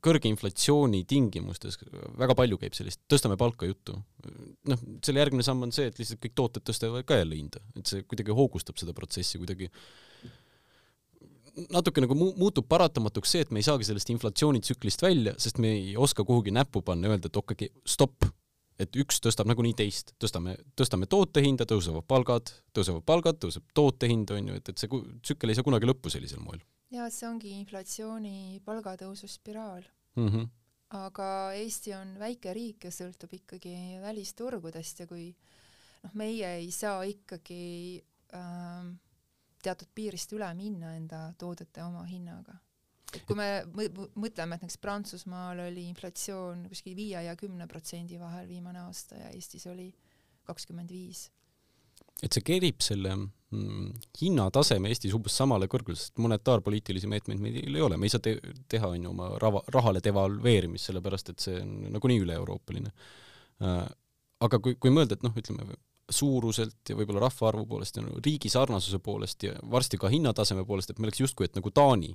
kõrge 0.03 0.29
inflatsiooni 0.29 1.03
tingimustes 1.09 1.79
väga 2.19 2.35
palju 2.37 2.59
käib 2.61 2.75
sellist 2.77 3.01
tõstame 3.09 3.37
palka 3.39 3.67
juttu. 3.67 3.95
noh, 4.67 4.81
selle 5.03 5.23
järgmine 5.23 5.45
samm 5.45 5.63
on 5.67 5.73
see, 5.75 5.87
et 5.89 5.99
lihtsalt 5.99 6.21
kõik 6.23 6.35
tooted 6.37 6.65
tõstavad 6.67 7.07
ka 7.07 7.19
jälle 7.19 7.39
hinda, 7.39 7.63
et 7.79 7.87
see 7.89 8.03
kuidagi 8.03 8.35
hoogustab 8.35 8.79
seda 8.79 8.95
protsessi 8.97 9.39
kuidagi 9.41 9.71
natuke 11.73 12.03
nagu 12.03 12.15
mu-, 12.17 12.33
muutub 12.37 12.67
paratamatuks 12.69 13.33
see, 13.33 13.45
et 13.45 13.53
me 13.53 13.61
ei 13.61 13.67
saagi 13.67 13.87
sellest 13.87 14.11
inflatsioonitsüklist 14.13 15.03
välja, 15.03 15.33
sest 15.41 15.61
me 15.63 15.73
ei 15.79 15.95
oska 15.97 16.25
kuhugi 16.27 16.53
näppu 16.53 16.83
panna 16.85 17.09
öelda, 17.11 17.31
et 17.31 17.39
okei 17.39 17.57
okay,, 17.57 17.83
stopp, 17.87 18.27
et 18.81 18.99
üks 19.01 19.19
tõstab 19.23 19.49
nagunii 19.49 19.75
teist, 19.77 20.13
tõstame, 20.21 20.55
tõstame 20.77 21.09
toote 21.09 21.41
hinda, 21.43 21.65
tõusevad 21.69 22.05
palgad, 22.09 22.51
tõusevad 22.75 23.05
palgad, 23.07 23.39
tõuseb 23.41 23.65
toote 23.77 24.09
hind, 24.09 24.31
on 24.35 24.51
ju, 24.51 24.57
et, 24.59 24.69
et 24.71 24.81
see 24.81 25.01
tsükkel 25.25 25.51
ei 25.51 25.57
saa 25.57 25.65
kunagi 25.65 25.89
lõppu 25.89 26.13
sellisel 26.13 26.43
moel. 26.43 26.61
jaa, 26.93 27.09
see 27.13 27.27
ongi 27.27 27.55
inflatsiooni 27.57 28.61
palgatõusu 28.65 29.27
spiraal 29.27 29.83
mm. 30.15 30.27
-hmm. 30.27 30.45
aga 30.99 31.29
Eesti 31.57 31.95
on 31.97 32.13
väike 32.19 32.53
riik 32.53 32.87
ja 32.87 32.93
sõltub 32.93 33.33
ikkagi 33.33 33.73
välisturgudest 34.01 35.03
ja 35.03 35.07
kui 35.07 35.33
noh, 36.03 36.13
meie 36.13 36.53
ei 36.61 36.71
saa 36.71 37.03
ikkagi 37.03 38.03
ähm, 38.33 38.95
teatud 39.63 39.89
piirist 39.95 40.31
üle 40.33 40.53
minna 40.53 40.95
enda 40.95 41.33
toodete 41.37 41.83
omahinnaga 41.83 42.55
kui 43.27 43.37
me 43.39 43.47
mõtleme, 44.19 44.57
et 44.57 44.63
näiteks 44.63 44.79
Prantsusmaal 44.83 45.61
oli 45.67 45.87
inflatsioon 45.91 46.65
kuskil 46.71 46.95
viie 46.97 47.23
ja 47.23 47.35
kümne 47.39 47.67
protsendi 47.69 48.19
vahel 48.19 48.47
viimane 48.49 48.83
aasta 48.83 49.19
ja 49.19 49.31
Eestis 49.31 49.67
oli 49.71 49.87
kakskümmend 50.47 50.91
viis. 50.91 51.27
et 52.23 52.33
see 52.33 52.43
kerib 52.43 52.81
selle 52.81 53.13
mm, 53.15 53.91
hinnataseme 54.21 54.89
Eestis 54.91 55.15
umbes 55.15 55.37
samale 55.37 55.69
kõrgusele, 55.71 56.01
sest 56.01 56.21
monetaarpoliitilisi 56.23 57.09
meetmeid 57.11 57.41
meil 57.41 57.59
ei 57.63 57.83
ole, 57.85 57.97
me 57.97 58.09
ei 58.09 58.13
saa 58.13 58.23
te 58.23 58.37
teha 58.69 58.91
on 58.91 59.07
ju 59.07 59.13
oma 59.13 59.31
rava, 59.41 59.63
rahale 59.73 60.01
devalveerimist, 60.03 60.89
sellepärast 60.89 61.31
et 61.33 61.47
see 61.47 61.61
on 61.61 61.93
nagunii 61.95 62.23
üle-euroopaline 62.25 62.91
äh,. 63.63 63.85
aga 64.43 64.59
kui, 64.61 64.75
kui 64.75 64.91
mõelda, 64.93 65.17
et 65.17 65.23
noh, 65.25 65.37
ütleme 65.37 65.65
suuruselt 66.09 66.89
ja 66.89 66.95
võib-olla 66.95 67.25
rahvaarvu 67.25 67.65
poolest 67.67 67.97
ja 67.99 68.03
riigi 68.23 68.49
sarnasuse 68.51 68.99
poolest 69.03 69.43
ja 69.43 69.57
varsti 69.71 69.99
ka 69.99 70.11
hinnataseme 70.11 70.63
poolest, 70.65 70.91
et 70.91 70.99
me 70.99 71.07
oleks 71.09 71.19
justkui, 71.19 71.49
et 71.49 71.57
nagu 71.57 71.71
Taani, 71.75 72.13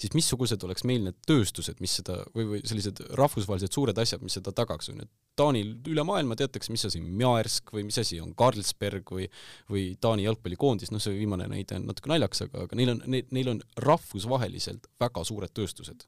siis 0.00 0.12
missugused 0.12 0.64
oleks 0.66 0.84
meil 0.88 1.06
need 1.06 1.16
tööstused, 1.26 1.80
mis 1.80 1.94
seda 2.00 2.18
või, 2.36 2.44
või 2.50 2.60
sellised 2.68 3.00
rahvusvahelised 3.16 3.72
suured 3.72 3.98
asjad, 4.02 4.20
mis 4.24 4.36
seda 4.36 4.52
tagaks, 4.56 4.90
on 4.92 5.00
ju, 5.00 5.06
et 5.08 5.40
Taanil 5.40 5.72
üle 5.88 6.04
maailma 6.04 6.36
teatakse, 6.36 6.74
mis 6.74 6.84
asi 6.88 7.00
on 7.00 7.08
Maersk 7.22 7.72
või 7.72 7.86
mis 7.88 7.96
asi 8.02 8.20
on 8.20 8.34
Carlsberg 8.36 9.14
või 9.16 9.30
või 9.72 9.86
Taani 9.96 10.28
jalgpallikoondis, 10.28 10.92
noh, 10.92 11.00
see 11.00 11.16
viimane 11.16 11.48
näide 11.48 11.80
on 11.80 11.88
natuke 11.88 12.12
naljakas, 12.12 12.44
aga, 12.46 12.66
aga 12.68 12.80
neil 12.80 12.96
on, 12.96 13.02
neil 13.08 13.52
on 13.54 13.64
rahvusvaheliselt 13.88 14.92
väga 15.00 15.24
suured 15.24 15.56
tööstused 15.56 16.04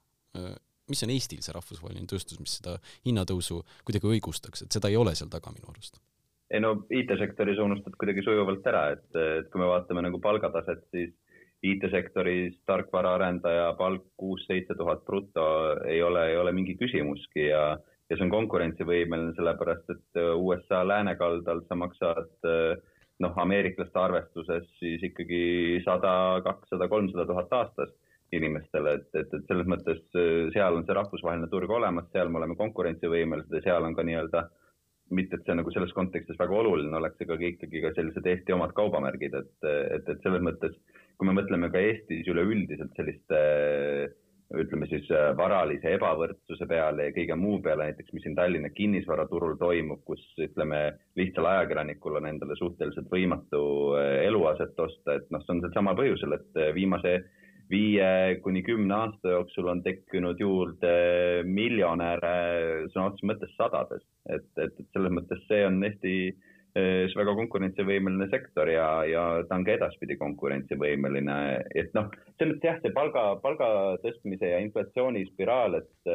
mis 0.93 1.01
on 1.07 1.13
Eestil 1.15 1.41
see 1.41 1.55
rahvusvaheline 1.57 2.09
tööstus, 2.11 2.37
mis 2.43 2.59
seda 2.59 2.77
hinnatõusu 3.07 3.63
kuidagi 3.87 4.11
õigustaks, 4.11 4.67
et 4.67 4.77
seda 4.77 4.91
ei 4.93 4.99
ole 5.01 5.15
seal 5.17 5.31
taga 5.33 5.53
minu 5.55 5.71
arust? 5.73 5.97
Ei 6.51 6.61
no 6.61 6.75
IT-sektoris 6.93 7.61
unustad 7.63 7.97
kuidagi 7.99 8.25
sujuvalt 8.27 8.67
ära, 8.69 8.89
et, 8.97 9.07
et 9.41 9.51
kui 9.53 9.63
me 9.63 9.71
vaatame 9.71 10.05
nagu 10.05 10.21
palgataset, 10.23 10.85
siis 10.95 11.15
IT-sektoris 11.65 12.59
tarkvaraarendaja 12.69 13.71
palk 13.79 14.05
kuus-seitse 14.21 14.77
tuhat 14.77 15.05
bruto 15.07 15.47
ei 15.89 16.03
ole, 16.05 16.27
ei 16.33 16.37
ole 16.37 16.53
mingi 16.53 16.77
küsimuski 16.77 17.49
ja, 17.49 17.63
ja 18.11 18.17
see 18.17 18.27
on 18.27 18.35
konkurentsivõimeline, 18.35 19.33
sellepärast 19.39 19.95
et 19.95 20.21
USA 20.37 20.83
läänekaldal 20.85 21.65
sa 21.69 21.79
maksad 21.81 22.51
noh, 23.23 23.37
ameeriklaste 23.41 24.01
arvestuses 24.01 24.67
siis 24.81 25.03
ikkagi 25.09 25.81
sada, 25.85 26.43
kakssada, 26.45 26.89
kolmsada 26.91 27.27
tuhat 27.31 27.53
aastas 27.57 27.95
inimestele, 28.35 28.97
et, 28.99 29.09
et, 29.15 29.35
et 29.37 29.49
selles 29.49 29.69
mõttes 29.71 30.01
äh, 30.19 30.51
seal 30.55 30.79
on 30.79 30.87
see 30.87 30.97
rahvusvaheline 30.97 31.49
turg 31.53 31.71
olemas, 31.71 32.09
seal 32.13 32.33
me 32.33 32.41
oleme 32.41 32.57
konkurentsivõimelised 32.59 33.53
ja 33.59 33.63
seal 33.69 33.87
on 33.87 33.95
ka 33.95 34.07
nii-öelda 34.07 34.47
mitte, 35.11 35.37
et 35.37 35.47
see 35.47 35.57
nagu 35.59 35.73
selles 35.75 35.93
kontekstis 35.97 36.39
väga 36.41 36.57
oluline 36.63 36.97
oleks, 36.99 37.21
aga 37.21 37.39
ikkagi 37.51 37.83
ka 37.85 37.95
sellised 37.97 38.27
Eesti 38.31 38.57
omad 38.57 38.75
kaubamärgid, 38.77 39.37
et, 39.37 39.55
et, 39.69 40.09
et 40.09 40.21
selles 40.25 40.45
mõttes, 40.45 40.77
kui 41.19 41.29
me 41.29 41.37
mõtleme 41.37 41.71
ka 41.73 41.83
Eestis 41.83 42.29
üleüldiselt 42.31 42.95
selliste 42.97 43.41
ütleme 44.55 44.87
siis 44.87 45.09
varalise 45.39 45.95
ebavõrdsuse 45.97 46.67
peale 46.71 47.09
ja 47.09 47.15
kõige 47.17 47.37
muu 47.39 47.59
peale, 47.65 47.89
näiteks 47.89 48.13
mis 48.15 48.23
siin 48.27 48.37
Tallinna 48.39 48.71
kinnisvaraturul 48.77 49.57
toimub, 49.59 50.05
kus 50.07 50.23
ütleme, 50.39 50.83
lihtsal 51.19 51.49
ajakirjanikul 51.51 52.21
on 52.21 52.29
endale 52.29 52.57
suhteliselt 52.61 53.09
võimatu 53.11 53.63
eluaset 54.23 54.79
osta, 54.79 55.17
et 55.17 55.33
noh, 55.35 55.43
see 55.43 55.57
on 55.57 55.65
sealsamal 55.65 55.99
põhjusel, 55.99 56.37
et 56.37 56.61
viimase 56.77 57.17
viie 57.71 58.41
kuni 58.45 58.63
kümne 58.67 58.95
aasta 58.95 59.37
jooksul 59.37 59.69
on 59.73 59.83
tekkinud 59.85 60.41
juurde 60.41 60.95
miljonäre 61.49 62.35
sõna 62.93 63.11
otseses 63.11 63.29
mõttes 63.31 63.55
sadades, 63.59 64.03
et, 64.29 64.51
et, 64.57 64.75
et 64.81 64.91
selles 64.97 65.15
mõttes 65.15 65.47
see 65.49 65.63
on 65.67 65.81
Eesti 65.85 66.17
see 66.75 67.15
väga 67.15 67.37
konkurentsivõimeline 67.39 68.27
sektor 68.33 68.67
ja, 68.67 68.89
ja 69.07 69.23
ta 69.47 69.61
on 69.61 69.65
ka 69.67 69.77
edaspidi 69.77 70.17
konkurentsivõimeline, 70.19 71.37
et 71.71 71.95
noh, 71.95 72.09
selles 72.35 72.57
mõttes 72.57 72.67
jah, 72.67 72.81
see 72.83 72.95
palga, 72.97 73.23
palga 73.45 73.69
tõstmise 74.03 74.51
ja 74.51 74.59
inflatsiooni 74.65 75.23
spiraal, 75.29 75.79
et 75.79 76.13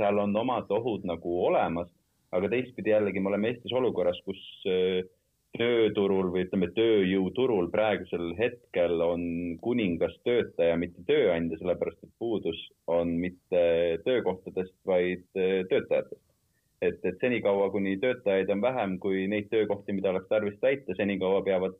seal 0.00 0.18
on 0.18 0.34
omad 0.42 0.72
ohud 0.74 1.06
nagu 1.06 1.36
olemas, 1.46 1.92
aga 2.34 2.50
teistpidi 2.50 2.90
jällegi 2.90 3.22
me 3.22 3.30
oleme 3.30 3.52
Eestis 3.52 3.74
olukorras, 3.74 4.18
kus 4.26 4.42
äh, 4.66 5.06
tööturul 5.58 6.30
või 6.30 6.44
ütleme, 6.46 6.70
tööjõuturul 6.76 7.70
praegusel 7.72 8.32
hetkel 8.38 9.02
on 9.02 9.22
kuningas 9.64 10.14
töötaja, 10.26 10.76
mitte 10.78 11.02
tööandja, 11.08 11.58
sellepärast 11.60 12.02
et 12.06 12.12
puudus 12.22 12.60
on 12.90 13.16
mitte 13.24 13.62
töökohtadest, 14.06 14.76
vaid 14.86 15.26
äh, 15.36 15.62
töötajatest. 15.70 16.22
et, 16.80 17.00
et 17.04 17.18
senikaua, 17.20 17.70
kuni 17.70 17.98
töötajaid 18.00 18.50
on 18.50 18.62
vähem 18.62 18.98
kui 18.98 19.26
neid 19.28 19.50
töökohti, 19.50 19.92
mida 19.92 20.14
oleks 20.14 20.30
tarvis 20.30 20.56
täita, 20.62 20.94
senikaua 20.96 21.42
peavad 21.44 21.74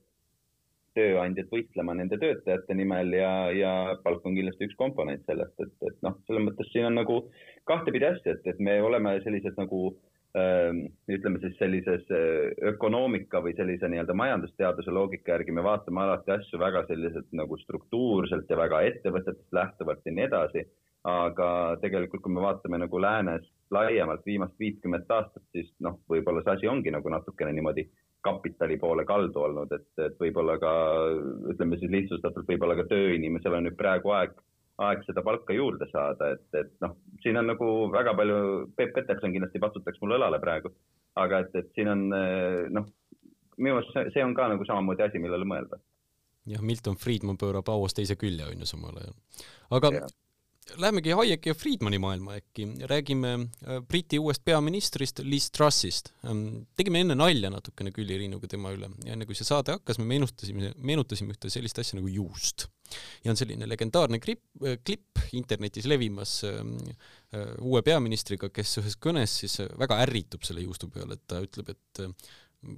tööandjad 0.98 1.48
võistlema 1.54 1.94
nende 1.94 2.18
töötajate 2.18 2.74
nimel 2.74 3.14
ja, 3.14 3.33
ja 3.54 3.72
palk 4.02 4.26
on 4.26 4.35
kindlasti 4.35 4.66
üks 4.66 4.76
komponent 4.76 5.22
sellest, 5.30 5.54
et, 5.62 5.72
et 5.87 5.96
noh, 6.02 6.18
selles 6.26 6.48
mõttes 6.48 6.68
siin 6.72 6.90
on 6.90 6.98
nagu 6.98 7.22
kahtepidi 7.70 8.11
asja, 8.11 8.35
et, 8.35 8.46
et 8.50 8.59
me 8.59 8.80
oleme 8.83 9.14
sellised 9.22 9.56
nagu 9.56 9.85
äh, 9.92 10.10
ütleme 10.34 11.40
siis 11.42 11.56
sellises 11.58 12.04
eh, 12.14 12.52
ökonoomika 12.70 13.40
või 13.42 13.54
sellise 13.58 13.88
nii-öelda 13.90 14.14
majandusteaduse 14.14 14.92
loogika 14.94 15.32
järgi 15.34 15.54
me 15.56 15.64
vaatame 15.66 16.04
alati 16.04 16.30
asju 16.36 16.60
väga 16.60 16.84
selliselt 16.86 17.26
nagu 17.34 17.58
struktuurselt 17.58 18.50
ja 18.50 18.58
väga 18.60 18.82
ettevõtetest 18.92 19.50
lähtuvalt 19.52 20.06
ja 20.06 20.12
nii 20.12 20.28
edasi. 20.28 20.68
aga 21.00 21.78
tegelikult, 21.80 22.20
kui 22.20 22.32
me 22.32 22.42
vaatame 22.44 22.76
nagu 22.78 22.98
läänes 23.00 23.46
laiemalt 23.72 24.20
viimast 24.26 24.58
viitkümmet 24.60 25.10
aastat, 25.10 25.42
siis 25.52 25.70
noh, 25.80 25.96
võib-olla 26.12 26.42
see 26.44 26.52
asi 26.52 26.68
ongi 26.68 26.92
nagu 26.92 27.08
natukene 27.08 27.54
niimoodi 27.56 27.86
kapitali 28.20 28.76
poole 28.76 29.06
kaldu 29.08 29.40
olnud, 29.40 29.72
et, 29.72 29.88
et 30.04 30.18
võib-olla 30.20 30.58
ka 30.60 30.72
ütleme 31.54 31.78
siis 31.80 31.90
lihtsustatult, 31.90 32.44
võib-olla 32.46 32.76
ka 32.76 32.84
tööinimesel 32.92 33.56
on 33.56 33.64
nüüd 33.64 33.78
praegu 33.80 34.12
aeg 34.12 34.36
aeg 34.86 35.02
seda 35.06 35.22
palka 35.26 35.54
juurde 35.56 35.88
saada, 35.90 36.32
et, 36.36 36.46
et 36.56 36.72
noh, 36.84 36.96
siin 37.24 37.36
on 37.40 37.50
nagu 37.52 37.68
väga 37.92 38.14
palju, 38.16 38.38
Peep 38.78 38.94
Peterson 38.96 39.34
kindlasti 39.34 39.60
patsutaks 39.62 40.00
mulle 40.00 40.16
õlale 40.20 40.40
praegu, 40.42 40.72
aga 41.20 41.42
et, 41.44 41.52
et 41.60 41.68
siin 41.76 41.90
on 41.92 42.06
noh, 42.72 42.88
minu 43.60 43.76
arust 43.76 44.14
see, 44.14 44.24
on 44.24 44.34
ka 44.36 44.48
nagu 44.52 44.66
samamoodi 44.68 45.04
asi, 45.06 45.20
millele 45.22 45.48
mõelda. 45.48 45.80
jah, 46.48 46.64
Milton 46.64 46.96
Friedman 46.96 47.38
pöörab 47.40 47.68
auas 47.68 47.94
teise 47.96 48.16
külje, 48.20 48.48
on 48.48 48.64
ju, 48.64 48.68
samal 48.68 48.96
ajal. 49.02 49.14
aga 49.76 49.94
ja. 50.00 50.08
Lähemegi 50.78 51.10
Hayeki 51.10 51.50
ja 51.50 51.54
Friedmani 51.54 51.98
maailma 51.98 52.36
äkki, 52.38 52.66
räägime 52.86 53.32
äh, 53.66 53.80
Briti 53.88 54.18
uuest 54.18 54.44
peaministrist 54.44 55.18
Liz 55.24 55.50
Trussist. 55.50 56.12
Ähm, 56.24 56.68
tegime 56.76 57.00
enne 57.02 57.16
nalja 57.18 57.50
natukene 57.50 57.90
Külli 57.90 58.18
Riinuga 58.20 58.46
tema 58.46 58.70
üle 58.74 58.90
ja 59.02 59.16
enne 59.16 59.26
kui 59.26 59.34
see 59.34 59.48
saade 59.48 59.74
hakkas, 59.74 59.98
me 59.98 60.06
meenutasime, 60.12 60.70
meenutasime 60.78 61.34
ühte 61.34 61.50
sellist 61.50 61.80
asja 61.82 61.98
nagu 61.98 62.12
juust. 62.12 62.68
Ja 63.24 63.33
on 63.33 63.38
selline 63.38 63.68
legendaarne 63.68 64.20
klipp, 64.22 64.44
äh, 64.64 64.79
klipp 64.85 65.22
internetis 65.37 65.88
levimas 65.90 66.40
ähm, 66.48 66.76
äh, 67.35 67.55
uue 67.62 67.83
peaministriga, 67.87 68.50
kes 68.55 68.79
ühes 68.83 68.98
kõnes 69.03 69.40
siis 69.42 69.59
väga 69.81 70.00
ärritub 70.05 70.46
selle 70.46 70.64
juustu 70.64 70.90
peale, 70.92 71.18
et 71.18 71.26
ta 71.31 71.42
ütleb, 71.44 71.74
et 71.74 72.05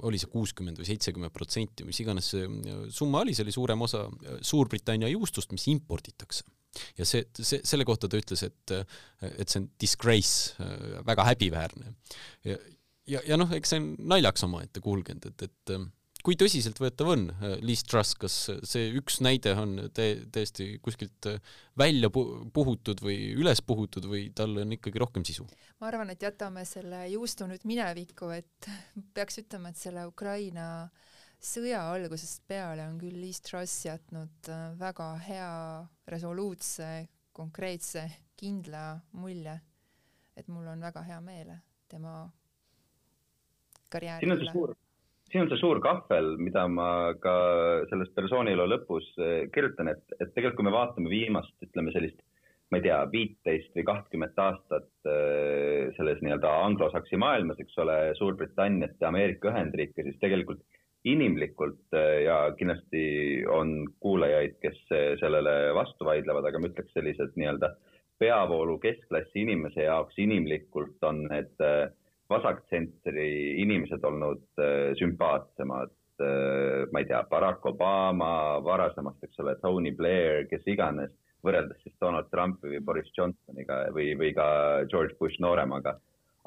oli 0.06 0.18
see 0.20 0.30
kuuskümmend 0.30 0.78
või 0.78 0.86
seitsekümmend 0.86 1.34
protsenti, 1.34 1.86
mis 1.86 1.98
iganes 2.04 2.28
see 2.34 2.46
summa 2.94 3.24
oli, 3.24 3.34
see 3.34 3.42
oli 3.42 3.54
suurem 3.54 3.80
osa 3.82 4.04
Suurbritannia 4.46 5.08
juustust, 5.10 5.50
mis 5.50 5.66
imporditakse 5.72 6.46
ja 6.96 7.06
see, 7.08 7.24
see, 7.34 7.58
selle 7.66 7.84
kohta 7.88 8.08
ta 8.08 8.20
ütles, 8.20 8.44
et, 8.46 8.74
et 9.26 9.50
see 9.50 9.58
on 9.58 9.66
disgrace, 9.82 10.54
väga 11.04 11.26
häbiväärne. 11.32 11.96
ja, 12.46 12.56
ja, 13.10 13.24
ja 13.26 13.40
noh, 13.40 13.50
eks 13.58 13.74
see 13.74 13.82
on 13.82 13.90
naljaks 14.14 14.46
omaette 14.46 14.80
kulgenud, 14.84 15.26
et, 15.32 15.48
et 15.48 15.74
kui 16.22 16.36
tõsiseltvõetav 16.38 17.08
on 17.14 17.24
Liz 17.66 17.82
Truss, 17.82 18.14
kas 18.14 18.36
see 18.68 18.90
üks 18.98 19.20
näide 19.24 19.54
on 19.58 19.88
tä-, 19.94 20.22
täiesti 20.34 20.76
kuskilt 20.82 21.26
välja 21.78 22.10
puhutud 22.12 23.02
või 23.02 23.32
üles 23.34 23.62
puhutud 23.66 24.06
või 24.10 24.28
tal 24.34 24.54
on 24.62 24.76
ikkagi 24.78 25.02
rohkem 25.02 25.26
sisu? 25.26 25.48
ma 25.82 25.90
arvan, 25.90 26.14
et 26.14 26.22
jätame 26.22 26.62
selle 26.68 27.04
juustu 27.10 27.48
nüüd 27.50 27.66
minevikku, 27.66 28.30
et 28.36 28.70
peaks 29.16 29.42
ütlema, 29.42 29.74
et 29.74 29.82
selle 29.82 30.06
Ukraina 30.10 30.68
äh, 30.84 31.10
sõja 31.42 31.82
algusest 31.90 32.44
peale 32.46 32.86
on 32.86 32.98
küll 33.00 33.18
Liis 33.18 33.42
Truss 33.42 33.86
jätnud 33.86 34.50
äh, 34.50 34.70
väga 34.78 35.08
hea, 35.26 35.50
resoluutse, 36.08 36.88
konkreetse, 37.34 38.06
kindla 38.38 39.00
mulje. 39.18 39.58
et 40.36 40.48
mul 40.48 40.66
on 40.66 40.80
väga 40.80 41.02
hea 41.04 41.18
meel 41.20 41.50
tema 41.88 42.30
karjääri 43.92 44.30
üle. 44.32 44.52
Siin 45.32 45.46
on 45.46 45.50
see 45.50 45.60
suur 45.62 45.80
kahvel, 45.84 46.34
mida 46.40 46.66
ma 46.68 47.14
ka 47.20 47.34
selles 47.90 48.12
persooniloo 48.16 48.68
lõpus 48.68 49.08
äh, 49.18 49.46
kirjutan, 49.54 49.90
et, 49.94 50.04
et 50.20 50.34
tegelikult 50.34 50.60
kui 50.60 50.68
me 50.68 50.74
vaatame 50.74 51.12
viimast, 51.12 51.54
ütleme 51.64 51.94
sellist 51.94 52.20
ma 52.72 52.80
ei 52.80 52.84
tea, 52.86 52.98
viiteist 53.12 53.74
või 53.76 53.84
kahtkümmet 53.88 54.38
aastat 54.40 55.08
äh, 55.08 55.88
selles 55.96 56.20
nii-öelda 56.24 56.52
anglosaksi 56.66 57.20
maailmas, 57.20 57.60
eks 57.60 57.80
ole, 57.84 57.96
Suurbritanniat 58.16 59.00
ja 59.00 59.10
Ameerika 59.10 59.50
Ühendriike, 59.50 60.04
siis 60.06 60.20
tegelikult 60.22 60.62
inimlikult 61.08 61.96
äh, 61.98 62.22
ja 62.28 62.38
kindlasti 62.56 63.02
on 63.50 63.88
kuulajaid, 64.04 64.60
kes 64.62 64.84
sellele 65.20 65.56
vastu 65.76 66.08
vaidlevad, 66.08 66.48
aga 66.48 66.60
ma 66.60 66.70
ütleks 66.70 66.94
sellised 66.96 67.36
nii-öelda 67.36 67.74
peavoolu 68.22 68.78
keskklassi 68.82 69.42
inimese 69.42 69.86
jaoks 69.88 70.18
inimlikult 70.22 71.02
on 71.08 71.24
need 71.30 71.64
äh, 71.64 71.90
vasaktsentri 72.32 73.32
inimesed 73.62 74.04
olnud 74.04 74.62
sümpaatsemad. 75.00 75.98
ma 76.92 77.00
ei 77.00 77.06
tea, 77.08 77.22
Barack 77.26 77.64
Obama 77.66 78.60
varasemast, 78.62 79.24
eks 79.24 79.40
ole, 79.42 79.56
Tony 79.62 79.90
Blair, 79.96 80.44
kes 80.46 80.62
iganes, 80.70 81.10
võrreldes 81.42 81.80
siis 81.82 81.96
Donald 82.00 82.28
Trumpi 82.30 82.70
või 82.70 82.80
Boris 82.84 83.10
Johnsoniga 83.16 83.80
või, 83.96 84.12
või 84.20 84.30
ka 84.36 84.46
George 84.92 85.16
Bush 85.18 85.40
nooremaga 85.42 85.96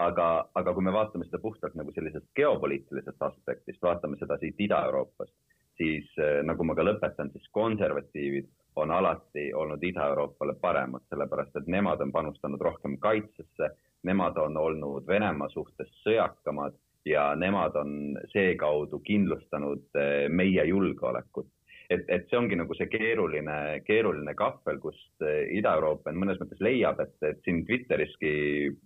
aga, 0.01 0.27
aga 0.55 0.73
kui 0.75 0.83
me 0.83 0.93
vaatame 0.95 1.27
seda 1.27 1.39
puhtalt 1.43 1.75
nagu 1.79 1.93
sellisest 1.95 2.27
geopoliitilisest 2.37 3.25
aspektist, 3.29 3.81
vaatame 3.83 4.19
seda 4.19 4.37
siit 4.41 4.59
Ida-Euroopast, 4.67 5.33
siis 5.79 6.07
eh, 6.19 6.41
nagu 6.47 6.67
ma 6.67 6.75
ka 6.75 6.85
lõpetan, 6.85 7.31
siis 7.33 7.47
konservatiivid 7.55 8.49
on 8.81 8.91
alati 8.91 9.49
olnud 9.55 9.83
Ida-Euroopale 9.83 10.57
paremad, 10.59 11.05
sellepärast 11.09 11.61
et 11.61 11.69
nemad 11.71 12.03
on 12.03 12.11
panustanud 12.15 12.61
rohkem 12.61 12.97
kaitsesse, 13.03 13.71
nemad 14.05 14.37
on 14.41 14.57
olnud 14.57 15.07
Venemaa 15.07 15.49
suhtes 15.53 15.91
sõjakamad 16.03 16.77
ja 17.05 17.33
nemad 17.37 17.75
on 17.77 17.91
seekaudu 18.31 18.99
kindlustanud 19.05 19.99
meie 20.29 20.65
julgeolekut. 20.69 21.49
Et, 21.89 22.01
et 22.09 22.25
see 22.29 22.37
ongi 22.39 22.57
nagu 22.57 22.73
see 22.73 22.87
keeruline, 22.89 23.57
keeruline 23.85 24.33
kahvel, 24.37 24.79
kus 24.81 24.97
Ida-Euroopa 25.21 26.13
mõnes 26.17 26.39
mõttes 26.41 26.61
leiab, 26.65 26.97
et, 27.03 27.13
et 27.21 27.41
siin 27.45 27.61
Twitteriski 27.67 28.31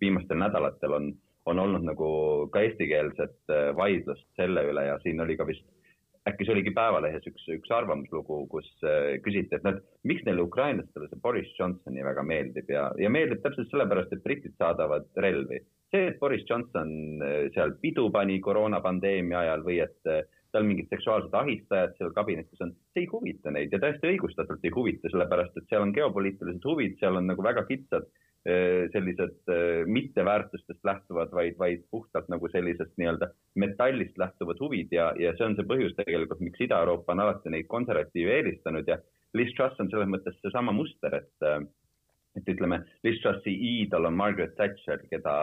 viimastel 0.04 0.42
nädalatel 0.42 0.98
on, 0.98 1.08
on 1.48 1.64
olnud 1.64 1.86
nagu 1.88 2.10
ka 2.54 2.64
eestikeelset 2.66 3.54
äh, 3.54 3.70
vaidlust 3.78 4.28
selle 4.40 4.66
üle 4.72 4.84
ja 4.90 4.98
siin 5.04 5.24
oli 5.24 5.38
ka 5.40 5.48
vist, 5.48 5.66
äkki 6.28 6.46
see 6.46 6.54
oligi 6.56 6.74
Päevalehes 6.76 7.28
üks, 7.30 7.46
üks 7.56 7.72
arvamuslugu, 7.74 8.42
kus 8.52 8.68
äh, 8.84 9.18
küsiti, 9.24 9.56
et 9.56 9.66
noh, 9.66 9.80
miks 10.08 10.26
neile 10.28 10.44
ukrainlastele 10.44 11.08
see 11.10 11.22
Boris 11.24 11.52
Johnson 11.58 11.96
nii 11.96 12.06
väga 12.08 12.26
meeldib 12.28 12.72
ja, 12.74 12.90
ja 13.00 13.12
meeldib 13.14 13.44
täpselt 13.46 13.72
sellepärast, 13.72 14.16
et 14.16 14.26
britid 14.26 14.56
saadavad 14.60 15.08
relvi. 15.24 15.62
see, 15.94 16.10
et 16.12 16.20
Boris 16.20 16.44
Johnson 16.50 17.24
äh, 17.24 17.48
seal 17.56 17.78
pidu 17.82 18.10
pani 18.14 18.40
koroonapandeemia 18.44 19.46
ajal 19.46 19.66
või 19.66 19.80
et 19.86 20.12
seal 20.50 20.66
mingid 20.66 20.90
seksuaalsed 20.90 21.36
ahistajad 21.38 21.96
seal 21.98 22.14
kabinetis 22.16 22.62
on, 22.66 22.74
see 22.94 23.06
ei 23.06 23.12
huvita 23.12 23.54
neid 23.54 23.74
ja 23.74 23.80
täiesti 23.82 24.10
õigustatult 24.14 24.66
ei 24.66 24.74
huvita, 24.74 25.12
sellepärast 25.14 25.58
et 25.58 25.70
seal 25.70 25.86
on 25.86 25.94
geopoliitilised 25.96 26.66
huvid, 26.66 26.98
seal 27.02 27.22
on 27.22 27.30
nagu 27.30 27.46
väga 27.46 27.66
kitsad 27.70 28.10
sellised 28.94 29.52
eh, 29.52 29.86
mitte 29.86 30.24
väärtustest 30.26 30.80
lähtuvad, 30.88 31.32
vaid, 31.36 31.58
vaid 31.60 31.84
puhtalt 31.92 32.30
nagu 32.32 32.48
sellisest 32.50 32.94
nii-öelda 32.98 33.28
metallist 33.60 34.18
lähtuvad 34.18 34.62
huvid 34.64 34.94
ja, 34.96 35.10
ja 35.20 35.34
see 35.36 35.50
on 35.50 35.58
see 35.58 35.68
põhjus 35.68 35.98
tegelikult, 35.98 36.40
miks 36.46 36.62
Ida-Euroopa 36.64 37.14
on 37.14 37.26
alati 37.26 37.52
neid 37.52 37.68
konservatiive 37.68 38.40
eelistanud 38.40 38.88
ja 38.88 38.98
Liz 39.38 39.52
Truss 39.58 39.82
on 39.84 39.92
selles 39.92 40.10
mõttes 40.10 40.40
seesama 40.42 40.74
muster, 40.74 41.20
et, 41.20 41.36
eh, 41.46 41.60
et 42.40 42.54
ütleme, 42.56 42.82
Liz 43.04 43.20
Trussi 43.24 43.54
iidol 43.74 44.08
on 44.10 44.18
Margaret 44.18 44.56
Thatcher, 44.58 45.04
keda 45.12 45.36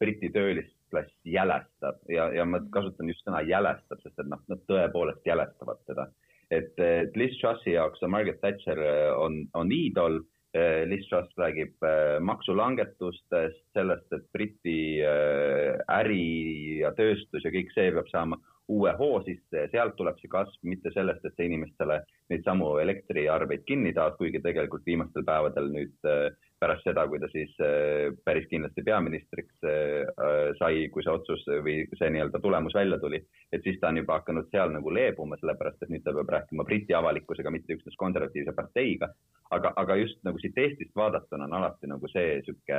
Briti 0.00 0.32
töölis 0.32 0.70
klass 0.90 1.12
jälestab 1.24 2.00
ja, 2.08 2.30
ja 2.34 2.44
ma 2.48 2.62
kasutan 2.72 3.08
just 3.12 3.22
sõna 3.26 3.44
jälestab, 3.46 4.00
sest 4.02 4.18
et 4.18 4.28
noh, 4.30 4.40
nad 4.50 4.62
tõepoolest 4.70 5.26
jälestavad 5.26 5.80
teda. 5.86 6.08
et, 6.50 6.72
Liz 7.16 7.36
Trussi 7.38 7.76
jaoks 7.76 8.02
Margaret 8.08 8.40
Thatcher 8.40 8.80
äh, 8.80 9.08
on, 9.16 9.44
on 9.54 9.72
iidol. 9.72 10.22
Äh, 10.52 10.84
Liz 10.84 11.06
Truss 11.08 11.30
räägib 11.38 11.82
äh, 11.86 12.18
maksulangetustest, 12.20 13.62
sellest, 13.72 14.12
et 14.12 14.24
Briti 14.32 14.98
äri 15.00 16.80
ja 16.80 16.90
tööstus 16.98 17.44
ja 17.46 17.52
kõik 17.54 17.70
see 17.74 17.92
peab 17.94 18.08
saama 18.10 18.40
uue 18.70 18.92
hoo 18.98 19.18
sisse 19.26 19.64
ja 19.64 19.68
sealt 19.72 19.96
tuleb 19.98 20.18
see 20.20 20.30
kasv, 20.30 20.60
mitte 20.70 20.92
sellest, 20.94 21.24
et 21.26 21.42
inimestele 21.42 22.00
neid 22.30 22.46
samu 22.46 22.76
elektriarveid 22.82 23.64
kinni 23.66 23.92
taas, 23.96 24.14
kuigi 24.18 24.42
tegelikult 24.44 24.86
viimastel 24.86 25.26
päevadel 25.26 25.70
nüüd 25.74 26.08
äh, 26.08 26.30
pärast 26.60 26.86
seda, 26.86 27.06
kui 27.10 27.18
ta 27.22 27.28
siis 27.32 27.52
äh, 27.64 28.12
päris 28.24 28.46
kindlasti 28.50 28.84
peaministriks 28.86 29.66
äh, 29.66 30.52
sai, 30.60 30.86
kui 30.94 31.04
see 31.04 31.14
otsus 31.14 31.44
või 31.66 31.82
see 31.98 32.10
nii-öelda 32.14 32.42
tulemus 32.44 32.76
välja 32.76 33.00
tuli, 33.02 33.22
et 33.50 33.66
siis 33.66 33.80
ta 33.80 33.90
on 33.90 34.02
juba 34.02 34.20
hakanud 34.20 34.50
seal 34.54 34.74
nagu 34.76 34.94
leebuma, 34.94 35.38
sellepärast 35.40 35.86
et 35.86 35.94
nüüd 35.94 36.06
ta 36.06 36.14
peab 36.16 36.34
rääkima 36.36 36.66
Briti 36.68 36.96
avalikkusega, 36.96 37.52
mitte 37.54 37.78
üksnes 37.78 37.98
konservatiivse 37.98 38.54
parteiga. 38.56 39.10
aga, 39.50 39.72
aga 39.82 39.96
just 39.98 40.20
nagu 40.22 40.38
siit 40.38 40.58
Eestist 40.58 40.94
vaadatuna 40.94 41.48
on 41.48 41.56
alati 41.58 41.88
nagu 41.90 42.08
see 42.12 42.36
sihuke 42.46 42.76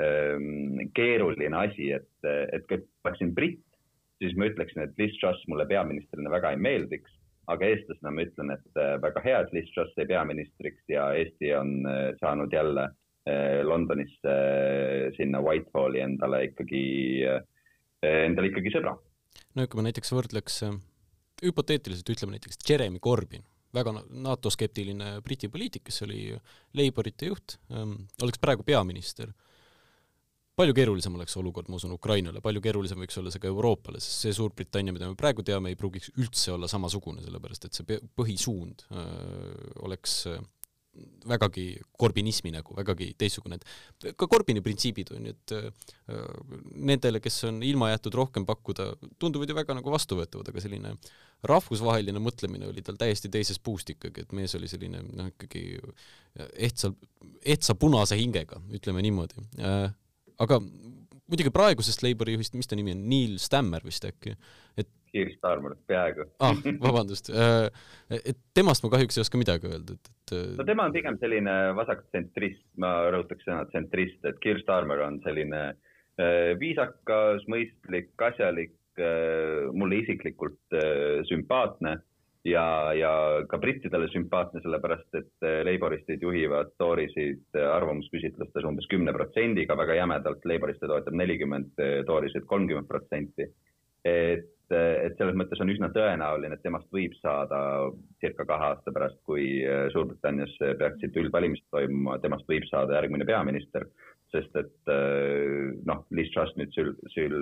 ähm, 0.00 0.86
keeruline 0.96 1.58
asi, 1.58 1.90
et, 1.92 2.08
et 2.24 2.64
kui 2.68 2.80
oleksin 3.04 3.34
britt, 3.36 3.66
siis 4.20 4.36
ma 4.36 4.50
ütleksin, 4.50 4.84
et 4.84 4.98
Liz 5.00 5.16
Truss 5.18 5.42
mulle 5.48 5.66
peaministrina 5.70 6.30
väga 6.32 6.54
ei 6.54 6.60
meeldiks 6.60 7.16
aga 7.50 7.66
eestlasena 7.66 8.12
ma 8.14 8.22
ütlen, 8.22 8.52
et 8.54 8.78
äh, 8.78 8.94
väga 9.02 9.22
hea, 9.24 9.38
et 9.42 9.54
Liz 9.56 9.70
Truss 9.74 9.96
sai 9.96 10.06
peaministriks 10.06 10.84
ja 10.92 11.10
Eesti 11.18 11.54
on 11.58 11.78
saanud 12.20 12.52
jälle 12.54 12.90
Eh, 13.28 13.60
Londonisse 13.64 14.34
sinna 15.16 15.42
Whitehalli 15.44 16.00
endale 16.00 16.38
ikkagi, 16.48 16.84
endale 18.00 18.48
ikkagi 18.48 18.72
sõbra. 18.72 18.94
no 19.56 19.66
kui 19.68 19.76
ma 19.76 19.84
näiteks 19.84 20.12
võrdleks, 20.14 20.56
hüpoteetiliselt 21.44 22.14
ütleme 22.14 22.38
näiteks 22.38 22.62
Jeremy 22.64 23.02
Corbyn, 23.04 23.44
väga 23.76 23.92
NATO 24.24 24.52
skeptiline 24.52 25.18
Briti 25.24 25.50
poliitik, 25.52 25.84
kes 25.90 26.00
oli 26.06 26.30
Labourite 26.80 27.28
juht, 27.28 27.58
oleks 28.24 28.40
praegu 28.40 28.64
peaminister 28.64 29.34
palju 30.60 30.76
keerulisem 30.76 31.16
oleks 31.18 31.36
olukord, 31.40 31.70
ma 31.72 31.80
usun, 31.80 31.96
Ukrainale, 31.96 32.42
palju 32.44 32.62
keerulisem 32.64 33.00
võiks 33.02 33.18
olla 33.20 33.32
see 33.32 33.42
ka 33.42 33.50
Euroopale, 33.50 34.00
sest 34.02 34.26
see 34.26 34.36
Suurbritannia, 34.36 34.94
mida 34.96 35.08
me 35.10 35.18
praegu 35.18 35.44
teame, 35.46 35.72
ei 35.72 35.80
pruugiks 35.80 36.12
üldse 36.18 36.54
olla 36.54 36.68
samasugune, 36.70 37.24
sellepärast 37.24 37.68
et 37.68 37.78
see 37.78 38.00
põhisuund 38.18 38.86
öö, 38.90 39.76
oleks 39.88 40.22
öö, 40.30 40.40
vägagi 41.28 41.64
korbinismi 41.98 42.50
nägu, 42.52 42.74
vägagi 42.76 43.12
teistsugune, 43.18 43.58
et 43.60 44.16
ka 44.18 44.26
Korbini 44.30 44.62
printsiibid 44.64 45.12
on 45.14 45.28
ju, 45.28 45.34
et 45.36 45.54
äh, 45.56 46.16
nendele, 46.74 47.20
kes 47.22 47.38
on 47.48 47.62
ilma 47.66 47.92
jäetud 47.92 48.16
rohkem 48.18 48.46
pakkuda, 48.48 48.90
tunduvad 49.22 49.52
ju 49.52 49.56
väga 49.56 49.76
nagu 49.78 49.94
vastuvõetavad, 49.94 50.50
aga 50.50 50.64
selline 50.64 50.94
rahvusvaheline 51.46 52.22
mõtlemine 52.22 52.68
oli 52.68 52.82
tal 52.84 52.98
täiesti 53.00 53.30
teises 53.32 53.62
puust 53.62 53.94
ikkagi, 53.94 54.26
et 54.26 54.34
mees 54.36 54.54
oli 54.58 54.68
selline 54.70 55.02
noh, 55.06 55.30
ikkagi 55.30 55.64
ehtsa, 56.58 56.92
ehtsa 57.44 57.78
punase 57.78 58.18
hingega, 58.20 58.60
ütleme 58.80 59.04
niimoodi 59.06 59.46
äh,. 59.62 59.90
Aga 60.40 60.60
muidugi 61.30 61.52
praegusest 61.54 62.02
Labori 62.04 62.34
juhist, 62.36 62.56
mis 62.58 62.70
ta 62.70 62.78
nimi 62.78 62.94
on, 62.96 63.04
Neil 63.10 63.36
Stammer 63.42 63.84
vist 63.86 64.06
äkki, 64.08 64.34
et 64.80 64.88
Keir 65.10 65.30
Starmer, 65.34 65.74
peaaegu 65.90 66.26
ah,. 66.42 66.58
vabandust, 66.82 67.32
äh, 67.34 67.66
et 68.20 68.38
temast 68.54 68.84
ma 68.84 68.92
kahjuks 68.94 69.18
ei 69.18 69.24
oska 69.24 69.40
midagi 69.40 69.70
öelda, 69.70 69.96
et, 69.96 70.10
et. 70.10 70.34
Äh, 70.36 70.50
no 70.58 70.66
tema 70.66 70.86
on 70.86 70.94
pigem 70.94 71.18
selline 71.22 71.56
vasaktsentrist, 71.78 72.62
ma 72.82 72.92
rõhutaks 73.14 73.46
sõna 73.46 73.64
tsentrist, 73.70 74.20
et 74.26 74.38
Keir 74.42 74.62
Starmer 74.62 75.02
on 75.06 75.18
selline 75.26 75.64
äh, 75.70 76.52
viisakas, 76.60 77.46
mõistlik, 77.50 78.12
asjalik, 78.30 78.76
mulle 79.72 80.00
isiklikult 80.02 80.74
sümpaatne 81.24 81.94
ja, 82.44 82.92
ja 82.96 83.12
ka 83.48 83.58
brittidele 83.60 84.08
sümpaatne, 84.12 84.62
sellepärast 84.64 85.18
et 85.18 85.48
Laboristid 85.66 86.22
juhivad 86.24 86.72
Torysid 86.80 87.58
arvamusküsitlustes 87.60 88.68
umbes 88.68 88.88
kümne 88.90 89.12
protsendiga, 89.16 89.76
väga 89.78 89.98
jämedalt, 90.00 90.46
Laboriste 90.48 90.88
toetab 90.88 91.18
nelikümmend, 91.20 91.74
Torysid 92.06 92.48
kolmkümmend 92.48 92.88
protsenti. 92.88 93.50
et 94.04 94.48
et 94.70 95.16
selles 95.18 95.34
mõttes 95.34 95.58
on 95.58 95.70
üsna 95.72 95.88
tõenäoline, 95.90 96.54
et 96.54 96.62
temast 96.62 96.86
võib 96.94 97.14
saada 97.18 97.90
circa 98.22 98.44
kahe 98.46 98.68
aasta 98.68 98.92
pärast, 98.94 99.18
kui 99.26 99.64
Suurbritannias 99.90 100.52
peaksid 100.78 101.16
üldvalimised 101.18 101.66
toimuma, 101.74 102.20
temast 102.22 102.46
võib 102.46 102.62
saada 102.70 102.94
järgmine 103.00 103.26
peaminister, 103.26 103.88
sest 104.30 104.54
et 104.62 104.92
noh, 105.90 106.04
Liz 106.14 106.30
Truss 106.30 106.54
nüüd 106.54 106.70
sül, 106.76 106.92
sül, 107.10 107.36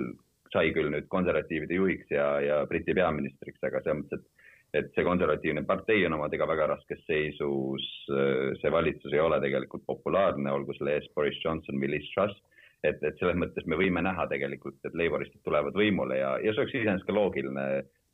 sai 0.49 0.71
küll 0.73 0.89
nüüd 0.89 1.05
konservatiivide 1.13 1.77
juhiks 1.77 2.09
ja, 2.09 2.31
ja 2.41 2.63
Briti 2.65 2.97
peaministriks, 2.97 3.61
aga 3.61 3.83
selles 3.85 4.01
mõttes, 4.01 4.25
et 4.25 4.38
et 4.73 4.91
see 4.93 5.05
konservatiivne 5.05 5.63
partei 5.67 6.03
on 6.05 6.15
omadega 6.19 6.47
väga 6.49 6.67
raskes 6.73 7.01
seisus, 7.07 7.87
see 8.61 8.71
valitsus 8.73 9.15
ei 9.15 9.23
ole 9.23 9.39
tegelikult 9.41 9.85
populaarne, 9.87 10.51
olgu 10.53 10.75
selle 10.77 10.97
ees 10.97 11.09
Boris 11.15 11.39
Johnson 11.43 11.79
või 11.81 11.95
Liz 11.95 12.09
Truss. 12.13 12.37
Et, 12.79 13.01
et 13.03 13.17
selles 13.19 13.35
mõttes 13.35 13.65
me 13.67 13.75
võime 13.75 13.99
näha 14.05 14.23
tegelikult, 14.31 14.77
et 14.87 14.93
Laboristid 14.95 15.41
tulevad 15.43 15.75
võimule 15.75 16.15
ja, 16.15 16.37
ja 16.39 16.53
see 16.53 16.63
oleks 16.63 16.77
iseenesest 16.77 17.09
ka 17.09 17.15
loogiline. 17.17 17.65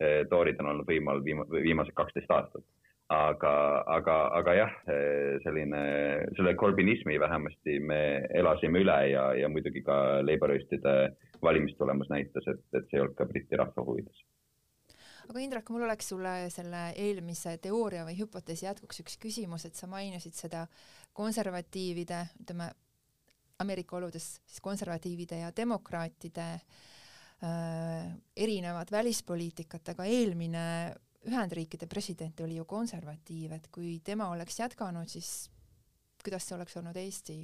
Eh, 0.01 0.23
toorid 0.31 0.57
on 0.59 0.71
olnud 0.71 0.89
võimul 0.89 1.21
viima, 1.23 1.45
viimased 1.53 1.93
kaksteist 1.95 2.31
aastat, 2.33 2.65
aga, 3.13 3.53
aga, 3.93 4.15
aga 4.41 4.55
jah, 4.57 4.73
eh, 4.91 5.37
selline, 5.45 5.83
selle 6.35 6.55
korbinismi 6.59 7.19
vähemasti 7.21 7.77
me 7.79 8.01
elasime 8.41 8.81
üle 8.83 8.97
ja, 9.13 9.29
ja 9.37 9.51
muidugi 9.53 9.85
ka 9.85 9.99
Laboristide 10.25 10.95
valimistulemus 11.45 12.09
näitas, 12.11 12.49
et, 12.49 12.65
et 12.73 12.89
see 12.89 12.99
ei 12.99 13.05
olnud 13.05 13.15
ka 13.21 13.29
Briti 13.29 13.61
rahva 13.61 13.85
huvides 13.85 14.25
aga 15.29 15.41
Indrek, 15.41 15.69
mul 15.73 15.85
oleks 15.87 16.09
sulle 16.11 16.33
selle 16.53 16.87
eelmise 17.01 17.57
teooria 17.63 18.05
või 18.07 18.17
hüpoteesi 18.19 18.67
jätkuks 18.67 19.01
üks 19.03 19.17
küsimus, 19.21 19.65
et 19.67 19.77
sa 19.77 19.89
mainisid 19.91 20.37
seda 20.37 20.65
konservatiivide, 21.15 22.25
ütleme, 22.43 22.71
Ameerika 23.63 23.95
oludes 23.95 24.41
siis 24.43 24.59
konservatiivide 24.59 25.37
ja 25.39 25.51
demokraatide 25.55 26.47
äh, 26.59 28.09
erinevad 28.35 28.91
välispoliitikat, 28.91 29.95
aga 29.95 30.07
eelmine 30.11 30.65
Ühendriikide 31.25 31.87
president 31.89 32.39
oli 32.45 32.59
ju 32.59 32.65
konservatiiv, 32.69 33.55
et 33.55 33.69
kui 33.73 33.95
tema 34.05 34.27
oleks 34.29 34.59
jätkanud, 34.59 35.09
siis 35.09 35.47
kuidas 36.21 36.45
see 36.45 36.57
oleks 36.57 36.77
olnud 36.77 36.97
Eesti 37.01 37.37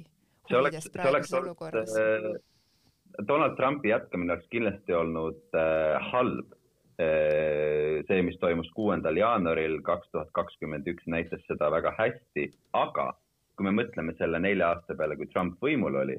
huvides 0.50 0.88
praeguses 0.94 1.34
olukorras? 1.40 1.96
Äh, 1.98 2.36
Donald 3.28 3.56
Trumpi 3.56 3.90
jätkamine 3.90 4.36
oleks 4.36 4.48
kindlasti 4.52 4.94
olnud 4.96 5.56
äh, 5.58 6.10
halb. 6.12 6.54
See, 8.08 8.22
mis 8.26 8.38
toimus 8.42 8.70
kuuendal 8.76 9.16
jaanuaril 9.16 9.80
kaks 9.86 10.10
tuhat 10.12 10.30
kakskümmend 10.36 10.88
üks, 10.90 11.06
näitas 11.06 11.42
seda 11.48 11.70
väga 11.72 11.94
hästi, 11.98 12.48
aga 12.76 13.12
kui 13.56 13.68
me 13.68 13.74
mõtleme 13.82 14.14
selle 14.18 14.40
nelja 14.42 14.72
aasta 14.72 14.96
peale, 14.98 15.16
kui 15.16 15.28
Trump 15.30 15.60
võimul 15.62 15.98
oli, 16.02 16.16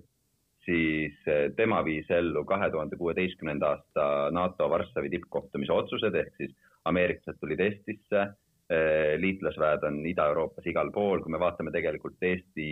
siis 0.66 1.16
eh, 1.28 1.50
tema 1.58 1.82
viis 1.86 2.10
ellu 2.14 2.46
kahe 2.48 2.70
tuhande 2.72 3.00
kuueteistkümnenda 3.00 3.74
aasta 3.74 4.06
NATO 4.36 4.70
Varssavi 4.72 5.12
tippkohtumise 5.12 5.74
otsused 5.76 6.16
ehk 6.16 6.32
siis 6.40 6.56
ameeriklased 6.90 7.40
tulid 7.42 7.64
Eestisse, 7.64 8.24
eh, 8.70 9.14
liitlasväed 9.20 9.84
on 9.90 10.00
Ida-Euroopas 10.14 10.72
igal 10.72 10.92
pool, 10.96 11.24
kui 11.24 11.36
me 11.36 11.42
vaatame 11.44 11.74
tegelikult 11.76 12.32
Eesti 12.32 12.72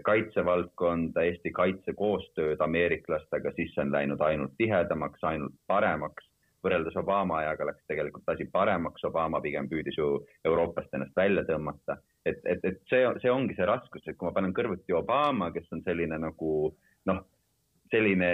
kaitsevaldkonda, 0.00 1.20
Eesti 1.28 1.50
kaitsekoostööd 1.52 2.62
ameeriklastega, 2.64 3.50
siis 3.52 3.74
see 3.74 3.82
on 3.82 3.90
läinud 3.92 4.22
ainult 4.24 4.54
tihedamaks, 4.56 5.20
ainult 5.28 5.52
paremaks. 5.68 6.29
Võrreldes 6.64 6.96
Obama 7.00 7.40
ajaga 7.40 7.70
läks 7.70 7.86
tegelikult 7.88 8.28
asi 8.32 8.46
paremaks, 8.52 9.04
Obama 9.08 9.40
pigem 9.40 9.68
püüdis 9.70 9.98
ju 9.98 10.12
Euroopast 10.44 10.94
ennast 10.94 11.16
välja 11.16 11.44
tõmmata. 11.48 11.98
et, 12.24 12.40
et, 12.44 12.64
et 12.64 12.80
see, 12.90 13.04
see 13.22 13.32
ongi 13.32 13.56
see 13.56 13.66
raskus, 13.66 14.06
et 14.06 14.16
kui 14.16 14.28
ma 14.28 14.34
panen 14.36 14.54
kõrvuti 14.56 14.96
Obama, 14.96 15.50
kes 15.54 15.68
on 15.72 15.84
selline 15.86 16.18
nagu 16.20 16.54
noh 17.08 17.22
selline 17.90 18.28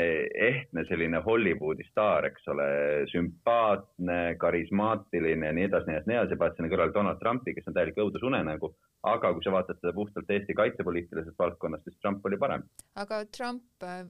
ehtne, 0.49 0.85
selline 0.89 1.21
Hollywoodi 1.25 1.87
staar, 1.89 2.27
eks 2.29 2.49
ole, 2.53 2.67
sümpaatne, 3.13 4.19
karismaatiline 4.41 5.49
ja 5.49 5.55
nii 5.57 5.69
edasi, 5.69 5.89
nii 5.89 5.97
edasi, 5.97 6.11
nii 6.11 6.19
edasi, 6.19 6.39
paned 6.43 6.59
sinna 6.59 6.73
kõrvale 6.73 6.95
Donald 6.95 7.23
Trumpi, 7.23 7.55
kes 7.57 7.71
on 7.71 7.77
täielik 7.79 8.03
õudusunenägu. 8.05 8.75
aga 9.07 9.31
kui 9.33 9.45
sa 9.45 9.53
vaatad 9.55 9.79
seda 9.79 9.93
puhtalt 9.95 10.31
Eesti 10.35 10.55
kaitsepoliitilisest 10.59 11.39
valdkonnast, 11.39 11.85
siis 11.87 11.99
Trump 12.03 12.25
oli 12.27 12.39
parem. 12.43 12.65
aga 12.97 13.25
Trump, 13.37 13.65
äh, 13.83 14.05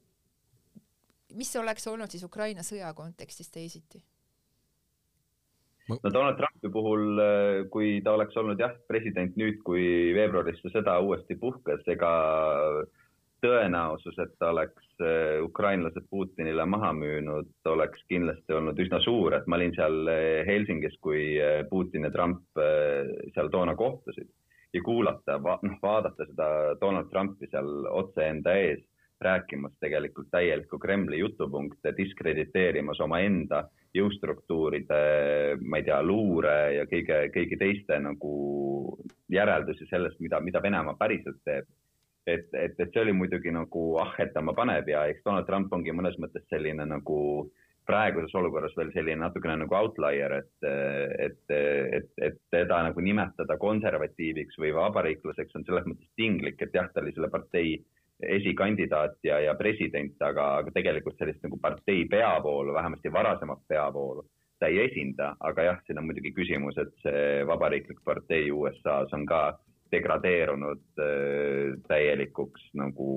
mis 1.37 1.55
oleks 1.61 1.87
olnud 1.92 2.12
siis 2.12 2.25
Ukraina 2.27 2.64
sõja 2.66 2.92
kontekstis 2.96 3.51
teisiti? 3.53 4.03
no 5.88 6.11
Donald 6.12 6.37
Trumpi 6.37 6.70
puhul, 6.72 7.18
äh, 7.22 7.64
kui 7.70 8.01
ta 8.05 8.16
oleks 8.16 8.37
olnud 8.37 8.61
jah, 8.61 8.75
president 8.90 9.37
nüüd, 9.38 9.61
kui 9.66 10.12
veebruaris 10.16 10.59
see 10.62 10.72
sõda 10.75 10.99
uuesti 11.03 11.37
puhkes, 11.38 11.85
ega 11.92 12.12
tõenäosus, 13.44 14.16
et 14.22 14.33
ta 14.40 14.51
oleks 14.55 15.05
äh, 15.05 15.37
ukrainlased 15.44 16.09
Putinile 16.11 16.66
maha 16.66 16.90
müünud, 16.96 17.53
oleks 17.70 18.03
kindlasti 18.11 18.57
olnud 18.57 18.81
üsna 18.83 18.99
suur, 19.05 19.37
et 19.37 19.46
ma 19.46 19.61
olin 19.61 19.77
seal 19.77 20.11
äh, 20.11 20.42
Helsingis, 20.49 20.99
kui 21.05 21.37
Putin 21.70 22.09
ja 22.09 22.12
Trump 22.14 22.64
seal 23.37 23.53
toona 23.53 23.77
kohtusid 23.79 24.29
ja 24.75 24.83
kuulata 24.83 25.38
va, 25.42 25.61
noh, 25.62 25.79
vaadata 25.83 26.27
seda 26.27 26.49
Donald 26.81 27.09
Trumpi 27.12 27.49
seal 27.53 27.87
otse 27.92 28.27
enda 28.27 28.57
ees 28.59 28.83
rääkimas 29.20 29.72
tegelikult 29.81 30.29
täielikku 30.31 30.79
Kremli 30.79 31.18
jutupunkte, 31.18 31.92
diskrediteerimas 31.96 33.00
omaenda 33.00 33.64
jõustruktuuride, 33.96 35.00
ma 35.61 35.81
ei 35.81 35.87
tea, 35.87 36.02
luure 36.05 36.57
ja 36.76 36.85
kõige, 36.90 37.26
kõigi 37.35 37.59
teiste 37.61 37.98
nagu 38.02 38.33
järeldusi 39.33 39.88
sellest, 39.90 40.20
mida, 40.20 40.40
mida 40.40 40.62
Venemaa 40.62 40.96
päriselt 41.00 41.40
teeb. 41.44 41.68
Et, 42.26 42.48
et, 42.59 42.74
et 42.74 42.90
see 42.90 43.05
oli 43.05 43.12
muidugi 43.14 43.52
nagu 43.55 43.83
ahhetama 44.02 44.52
panev 44.57 44.88
ja 44.90 45.05
eks 45.07 45.22
Donald 45.24 45.46
Trump 45.46 45.72
ongi 45.72 45.94
mõnes 45.94 46.16
mõttes 46.18 46.42
selline 46.50 46.83
nagu 46.90 47.18
praeguses 47.87 48.35
olukorras 48.35 48.74
veel 48.76 48.90
selline 48.94 49.20
natukene 49.22 49.61
nagu 49.62 49.76
outlier, 49.79 50.33
et, 50.40 50.66
et, 51.22 51.38
et, 51.55 52.09
et 52.18 52.40
teda 52.50 52.81
nagu 52.88 53.05
nimetada 53.05 53.57
konservatiiviks 53.62 54.59
või 54.59 54.72
vabariiklaseks 54.74 55.55
on 55.55 55.66
selles 55.68 55.87
mõttes 55.87 56.11
tinglik, 56.18 56.59
et 56.66 56.74
jah, 56.74 56.90
ta 56.90 57.05
oli 57.05 57.14
selle 57.14 57.31
partei 57.31 57.76
esikandidaat 58.22 59.18
ja, 59.24 59.40
ja 59.44 59.55
president, 59.59 60.14
aga, 60.24 60.46
aga 60.62 60.72
tegelikult 60.72 61.18
sellist 61.18 61.42
nagu 61.44 61.59
partei 61.61 62.07
peavoolu, 62.09 62.74
vähemasti 62.74 63.12
varasemat 63.12 63.61
peavoolu 63.68 64.24
ta 64.59 64.70
ei 64.72 64.79
esinda, 64.87 65.35
aga 65.44 65.66
jah, 65.66 65.81
siin 65.85 66.00
on 66.00 66.07
muidugi 66.09 66.33
küsimus, 66.33 66.79
et 66.81 66.92
see 67.05 67.44
vabariiklik 67.48 68.00
partei 68.05 68.48
USA-s 68.50 69.12
on 69.12 69.26
ka 69.29 69.40
degradeerunud 69.92 71.02
äh, 71.02 71.76
täielikuks 71.87 72.70
nagu 72.81 73.11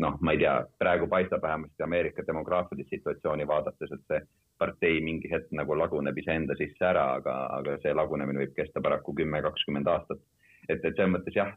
noh, 0.00 0.16
ma 0.24 0.34
ei 0.34 0.40
tea, 0.40 0.54
praegu 0.80 1.06
paistab 1.10 1.44
vähemasti 1.44 1.84
Ameerika 1.84 2.24
demograafilist 2.26 2.90
situatsiooni 2.90 3.46
vaadates, 3.46 3.92
et 3.92 4.08
see 4.08 4.22
partei 4.58 5.00
mingi 5.04 5.30
hetk 5.30 5.52
nagu 5.54 5.76
laguneb 5.78 6.18
iseenda 6.18 6.56
sisse 6.58 6.88
ära, 6.88 7.06
aga, 7.20 7.36
aga 7.60 7.76
see 7.82 7.94
lagunemine 7.94 8.42
võib 8.42 8.56
kesta 8.56 8.82
paraku 8.82 9.14
kümme, 9.20 9.42
kakskümmend 9.44 9.90
aastat. 9.90 10.22
et, 10.68 10.80
et 10.80 10.94
selles 10.96 11.12
mõttes 11.12 11.36
jah, 11.36 11.52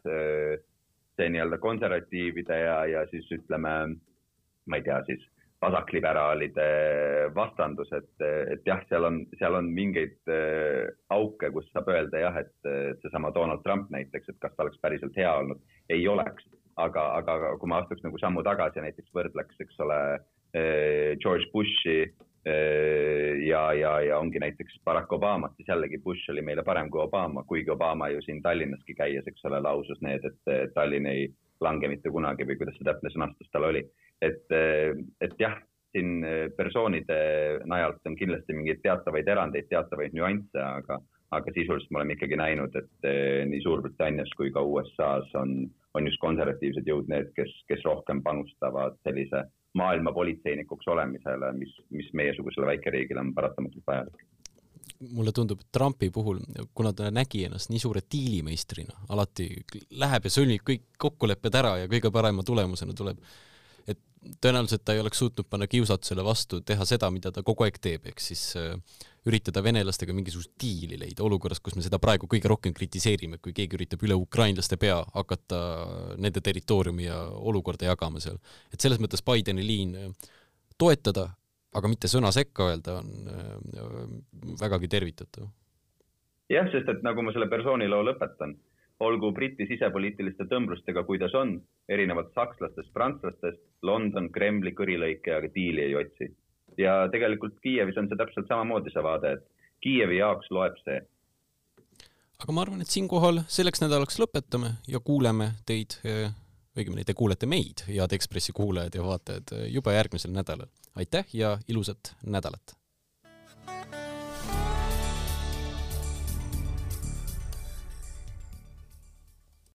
see 1.17 1.32
nii-öelda 1.34 1.58
konservatiivide 1.63 2.60
ja, 2.62 2.77
ja 2.89 3.01
siis 3.12 3.27
ütleme, 3.34 3.73
ma 4.67 4.80
ei 4.80 4.86
tea, 4.86 4.99
siis 5.10 5.23
vasakliberaalide 5.62 6.67
vastandus, 7.36 7.89
et, 7.97 8.12
et 8.53 8.67
jah, 8.69 8.84
seal 8.89 9.08
on, 9.10 9.23
seal 9.39 9.58
on 9.58 9.71
mingeid 9.73 10.30
äh, 10.30 10.86
auke, 11.13 11.49
kus 11.56 11.65
saab 11.73 11.89
öelda 11.93 12.21
jah, 12.21 12.38
et, 12.43 12.53
seesama 13.01 13.34
Donald 13.34 13.65
Trump 13.65 13.89
näiteks, 13.93 14.30
et 14.30 14.39
kas 14.43 14.53
ta 14.53 14.67
oleks 14.67 14.77
päriselt 14.84 15.17
hea 15.17 15.34
olnud, 15.41 15.62
ei 15.89 16.08
oleks. 16.08 16.45
aga, 16.77 17.03
aga 17.17 17.56
kui 17.58 17.69
ma 17.71 17.80
astuks 17.82 18.03
nagu 18.06 18.19
sammu 18.21 18.43
tagasi 18.45 18.77
ja 18.77 18.84
näiteks 18.86 19.10
võrdleks, 19.17 19.58
eks 19.63 19.80
ole, 19.82 19.97
äh, 20.53 21.15
George 21.23 21.49
Bushi 21.53 22.03
ja, 22.45 23.62
ja, 23.73 23.91
ja 24.02 24.19
ongi 24.19 24.39
näiteks 24.39 24.80
Barack 24.86 25.12
Obamat, 25.13 25.56
siis 25.58 25.67
jällegi 25.67 26.00
Bush 26.04 26.30
oli 26.32 26.41
meile 26.41 26.63
parem 26.63 26.89
kui 26.89 27.02
Obama, 27.02 27.43
kuigi 27.43 27.71
Obama 27.73 28.10
ju 28.13 28.21
siin 28.23 28.41
Tallinnaski 28.41 28.95
käies, 28.95 29.28
eks 29.28 29.45
ole, 29.50 29.60
lausus 29.63 30.00
need, 30.06 30.23
et 30.23 30.73
Tallinn 30.76 31.10
ei 31.12 31.28
lange 31.63 31.89
mitte 31.91 32.12
kunagi 32.13 32.45
või 32.47 32.60
kuidas 32.60 32.78
see 32.78 32.88
täpne 32.88 33.12
sõnastus 33.13 33.50
tal 33.52 33.67
oli. 33.69 33.84
Et, 34.21 34.45
et 35.21 35.36
jah, 35.41 35.58
siin 35.95 36.23
persoonide 36.58 37.19
najalt 37.65 38.06
on 38.08 38.17
kindlasti 38.19 38.56
mingeid 38.56 38.82
teatavaid 38.86 39.28
erandeid, 39.28 39.69
teatavaid 39.71 40.15
nüansse, 40.17 40.62
aga, 40.62 41.00
aga 41.36 41.54
sisuliselt 41.56 41.91
me 41.91 42.02
oleme 42.02 42.17
ikkagi 42.17 42.39
näinud, 42.39 42.76
et 42.78 43.12
nii 43.52 43.62
Suurbritannias 43.65 44.34
kui 44.38 44.52
ka 44.54 44.63
USA-s 44.63 45.34
on, 45.41 45.60
on 45.97 46.10
just 46.10 46.21
konservatiivsed 46.23 46.88
jõud 46.88 47.10
need, 47.12 47.32
kes, 47.38 47.54
kes 47.71 47.86
rohkem 47.88 48.21
panustavad 48.26 49.00
sellise 49.08 49.47
maailma 49.73 50.13
politseinikuks 50.13 50.88
olemisele, 50.88 51.51
mis, 51.58 51.75
mis 51.89 52.10
meiesugusele 52.13 52.65
väikeriigile 52.71 53.19
on 53.19 53.34
paratamatult 53.34 53.84
vajalik. 53.88 54.23
Mulle 55.13 55.32
tundub, 55.36 55.60
et 55.62 55.67
Trumpi 55.71 56.10
puhul, 56.10 56.39
kuna 56.73 56.93
ta 56.95 57.12
nägi 57.13 57.43
ennast 57.45 57.69
nii 57.69 57.80
suure 57.80 58.01
diilimeistrina, 58.12 58.95
alati 59.13 59.49
läheb 59.91 60.25
ja 60.25 60.32
sõlmib 60.34 60.63
kõik 60.65 60.88
kokkulepped 60.97 61.60
ära 61.60 61.75
ja 61.84 61.91
kõige 61.91 62.10
parema 62.13 62.45
tulemusena 62.47 62.95
tuleb 62.97 63.19
et 63.88 63.99
tõenäoliselt 64.43 64.84
ta 64.86 64.95
ei 64.95 65.03
oleks 65.03 65.21
suutnud 65.21 65.47
panna 65.49 65.67
kiusatusele 65.71 66.23
vastu 66.25 66.62
teha 66.65 66.86
seda, 66.88 67.12
mida 67.13 67.32
ta 67.32 67.43
kogu 67.45 67.67
aeg 67.67 67.77
teeb, 67.84 68.10
ehk 68.10 68.23
siis 68.23 68.49
äh, 68.60 68.73
üritada 69.27 69.63
venelastega 69.63 70.15
mingisugust 70.15 70.53
diili 70.61 70.99
leida 70.99 71.25
olukorras, 71.25 71.61
kus 71.63 71.75
me 71.77 71.83
seda 71.85 71.99
praegu 72.01 72.29
kõige 72.31 72.49
rohkem 72.51 72.75
kritiseerime, 72.75 73.41
kui 73.43 73.55
keegi 73.57 73.77
üritab 73.79 74.03
üle 74.07 74.17
ukrainlaste 74.17 74.79
pea 74.81 75.01
hakata 75.13 75.59
nende 76.17 76.43
territooriumi 76.43 77.07
ja 77.07 77.19
olukorda 77.51 77.89
jagama 77.91 78.23
seal. 78.23 78.39
et 78.73 78.79
selles 78.79 79.01
mõttes 79.03 79.23
Bideni 79.27 79.65
liin 79.65 79.95
äh, 79.95 80.31
toetada, 80.77 81.29
aga 81.75 81.91
mitte 81.91 82.09
sõna 82.11 82.31
sekka 82.31 82.71
öelda, 82.71 83.01
on 83.01 83.31
äh, 83.33 84.55
vägagi 84.61 84.87
tervitatav. 84.87 85.51
jah, 86.49 86.71
sest 86.71 86.89
et 86.89 87.03
nagu 87.03 87.21
ma 87.21 87.35
selle 87.35 87.49
persooniloo 87.51 88.03
lõpetan 88.11 88.57
olgu 88.99 89.31
Briti 89.31 89.67
sisepoliitiliste 89.69 90.47
tõmblustega, 90.49 91.03
kuidas 91.05 91.35
on, 91.37 91.57
erinevalt 91.89 92.33
sakslastest, 92.35 92.89
prantslastest, 92.93 93.61
London 93.85 94.31
Kremli 94.33 94.73
kõrilõikajaga 94.77 95.51
diili 95.53 95.83
ei 95.85 95.95
otsi. 95.99 96.31
Ja 96.77 96.97
tegelikult 97.11 97.59
Kiievis 97.63 97.97
on 97.97 98.09
see 98.09 98.19
täpselt 98.19 98.49
samamoodi 98.49 98.93
see 98.93 99.03
vaade, 99.03 99.37
et 99.37 99.45
Kiievi 99.83 100.19
jaoks 100.19 100.49
loeb 100.51 100.77
see. 100.83 101.01
aga 102.43 102.53
ma 102.53 102.65
arvan, 102.65 102.81
et 102.81 102.93
siinkohal 102.93 103.43
selleks 103.47 103.81
nädalaks 103.83 104.19
lõpetame 104.21 104.75
ja 104.87 105.01
kuuleme 105.03 105.51
teid, 105.65 105.99
õigemini 106.77 107.05
te 107.05 107.17
kuulete 107.17 107.49
meid, 107.49 107.85
head 107.89 108.13
Ekspressi 108.13 108.53
kuulajad 108.57 108.97
ja 108.99 109.05
vaatajad, 109.05 109.55
juba 109.73 109.97
järgmisel 109.97 110.33
nädalal. 110.33 110.69
aitäh 110.95 111.25
ja 111.33 111.57
ilusat 111.67 112.15
nädalat! 112.25 112.77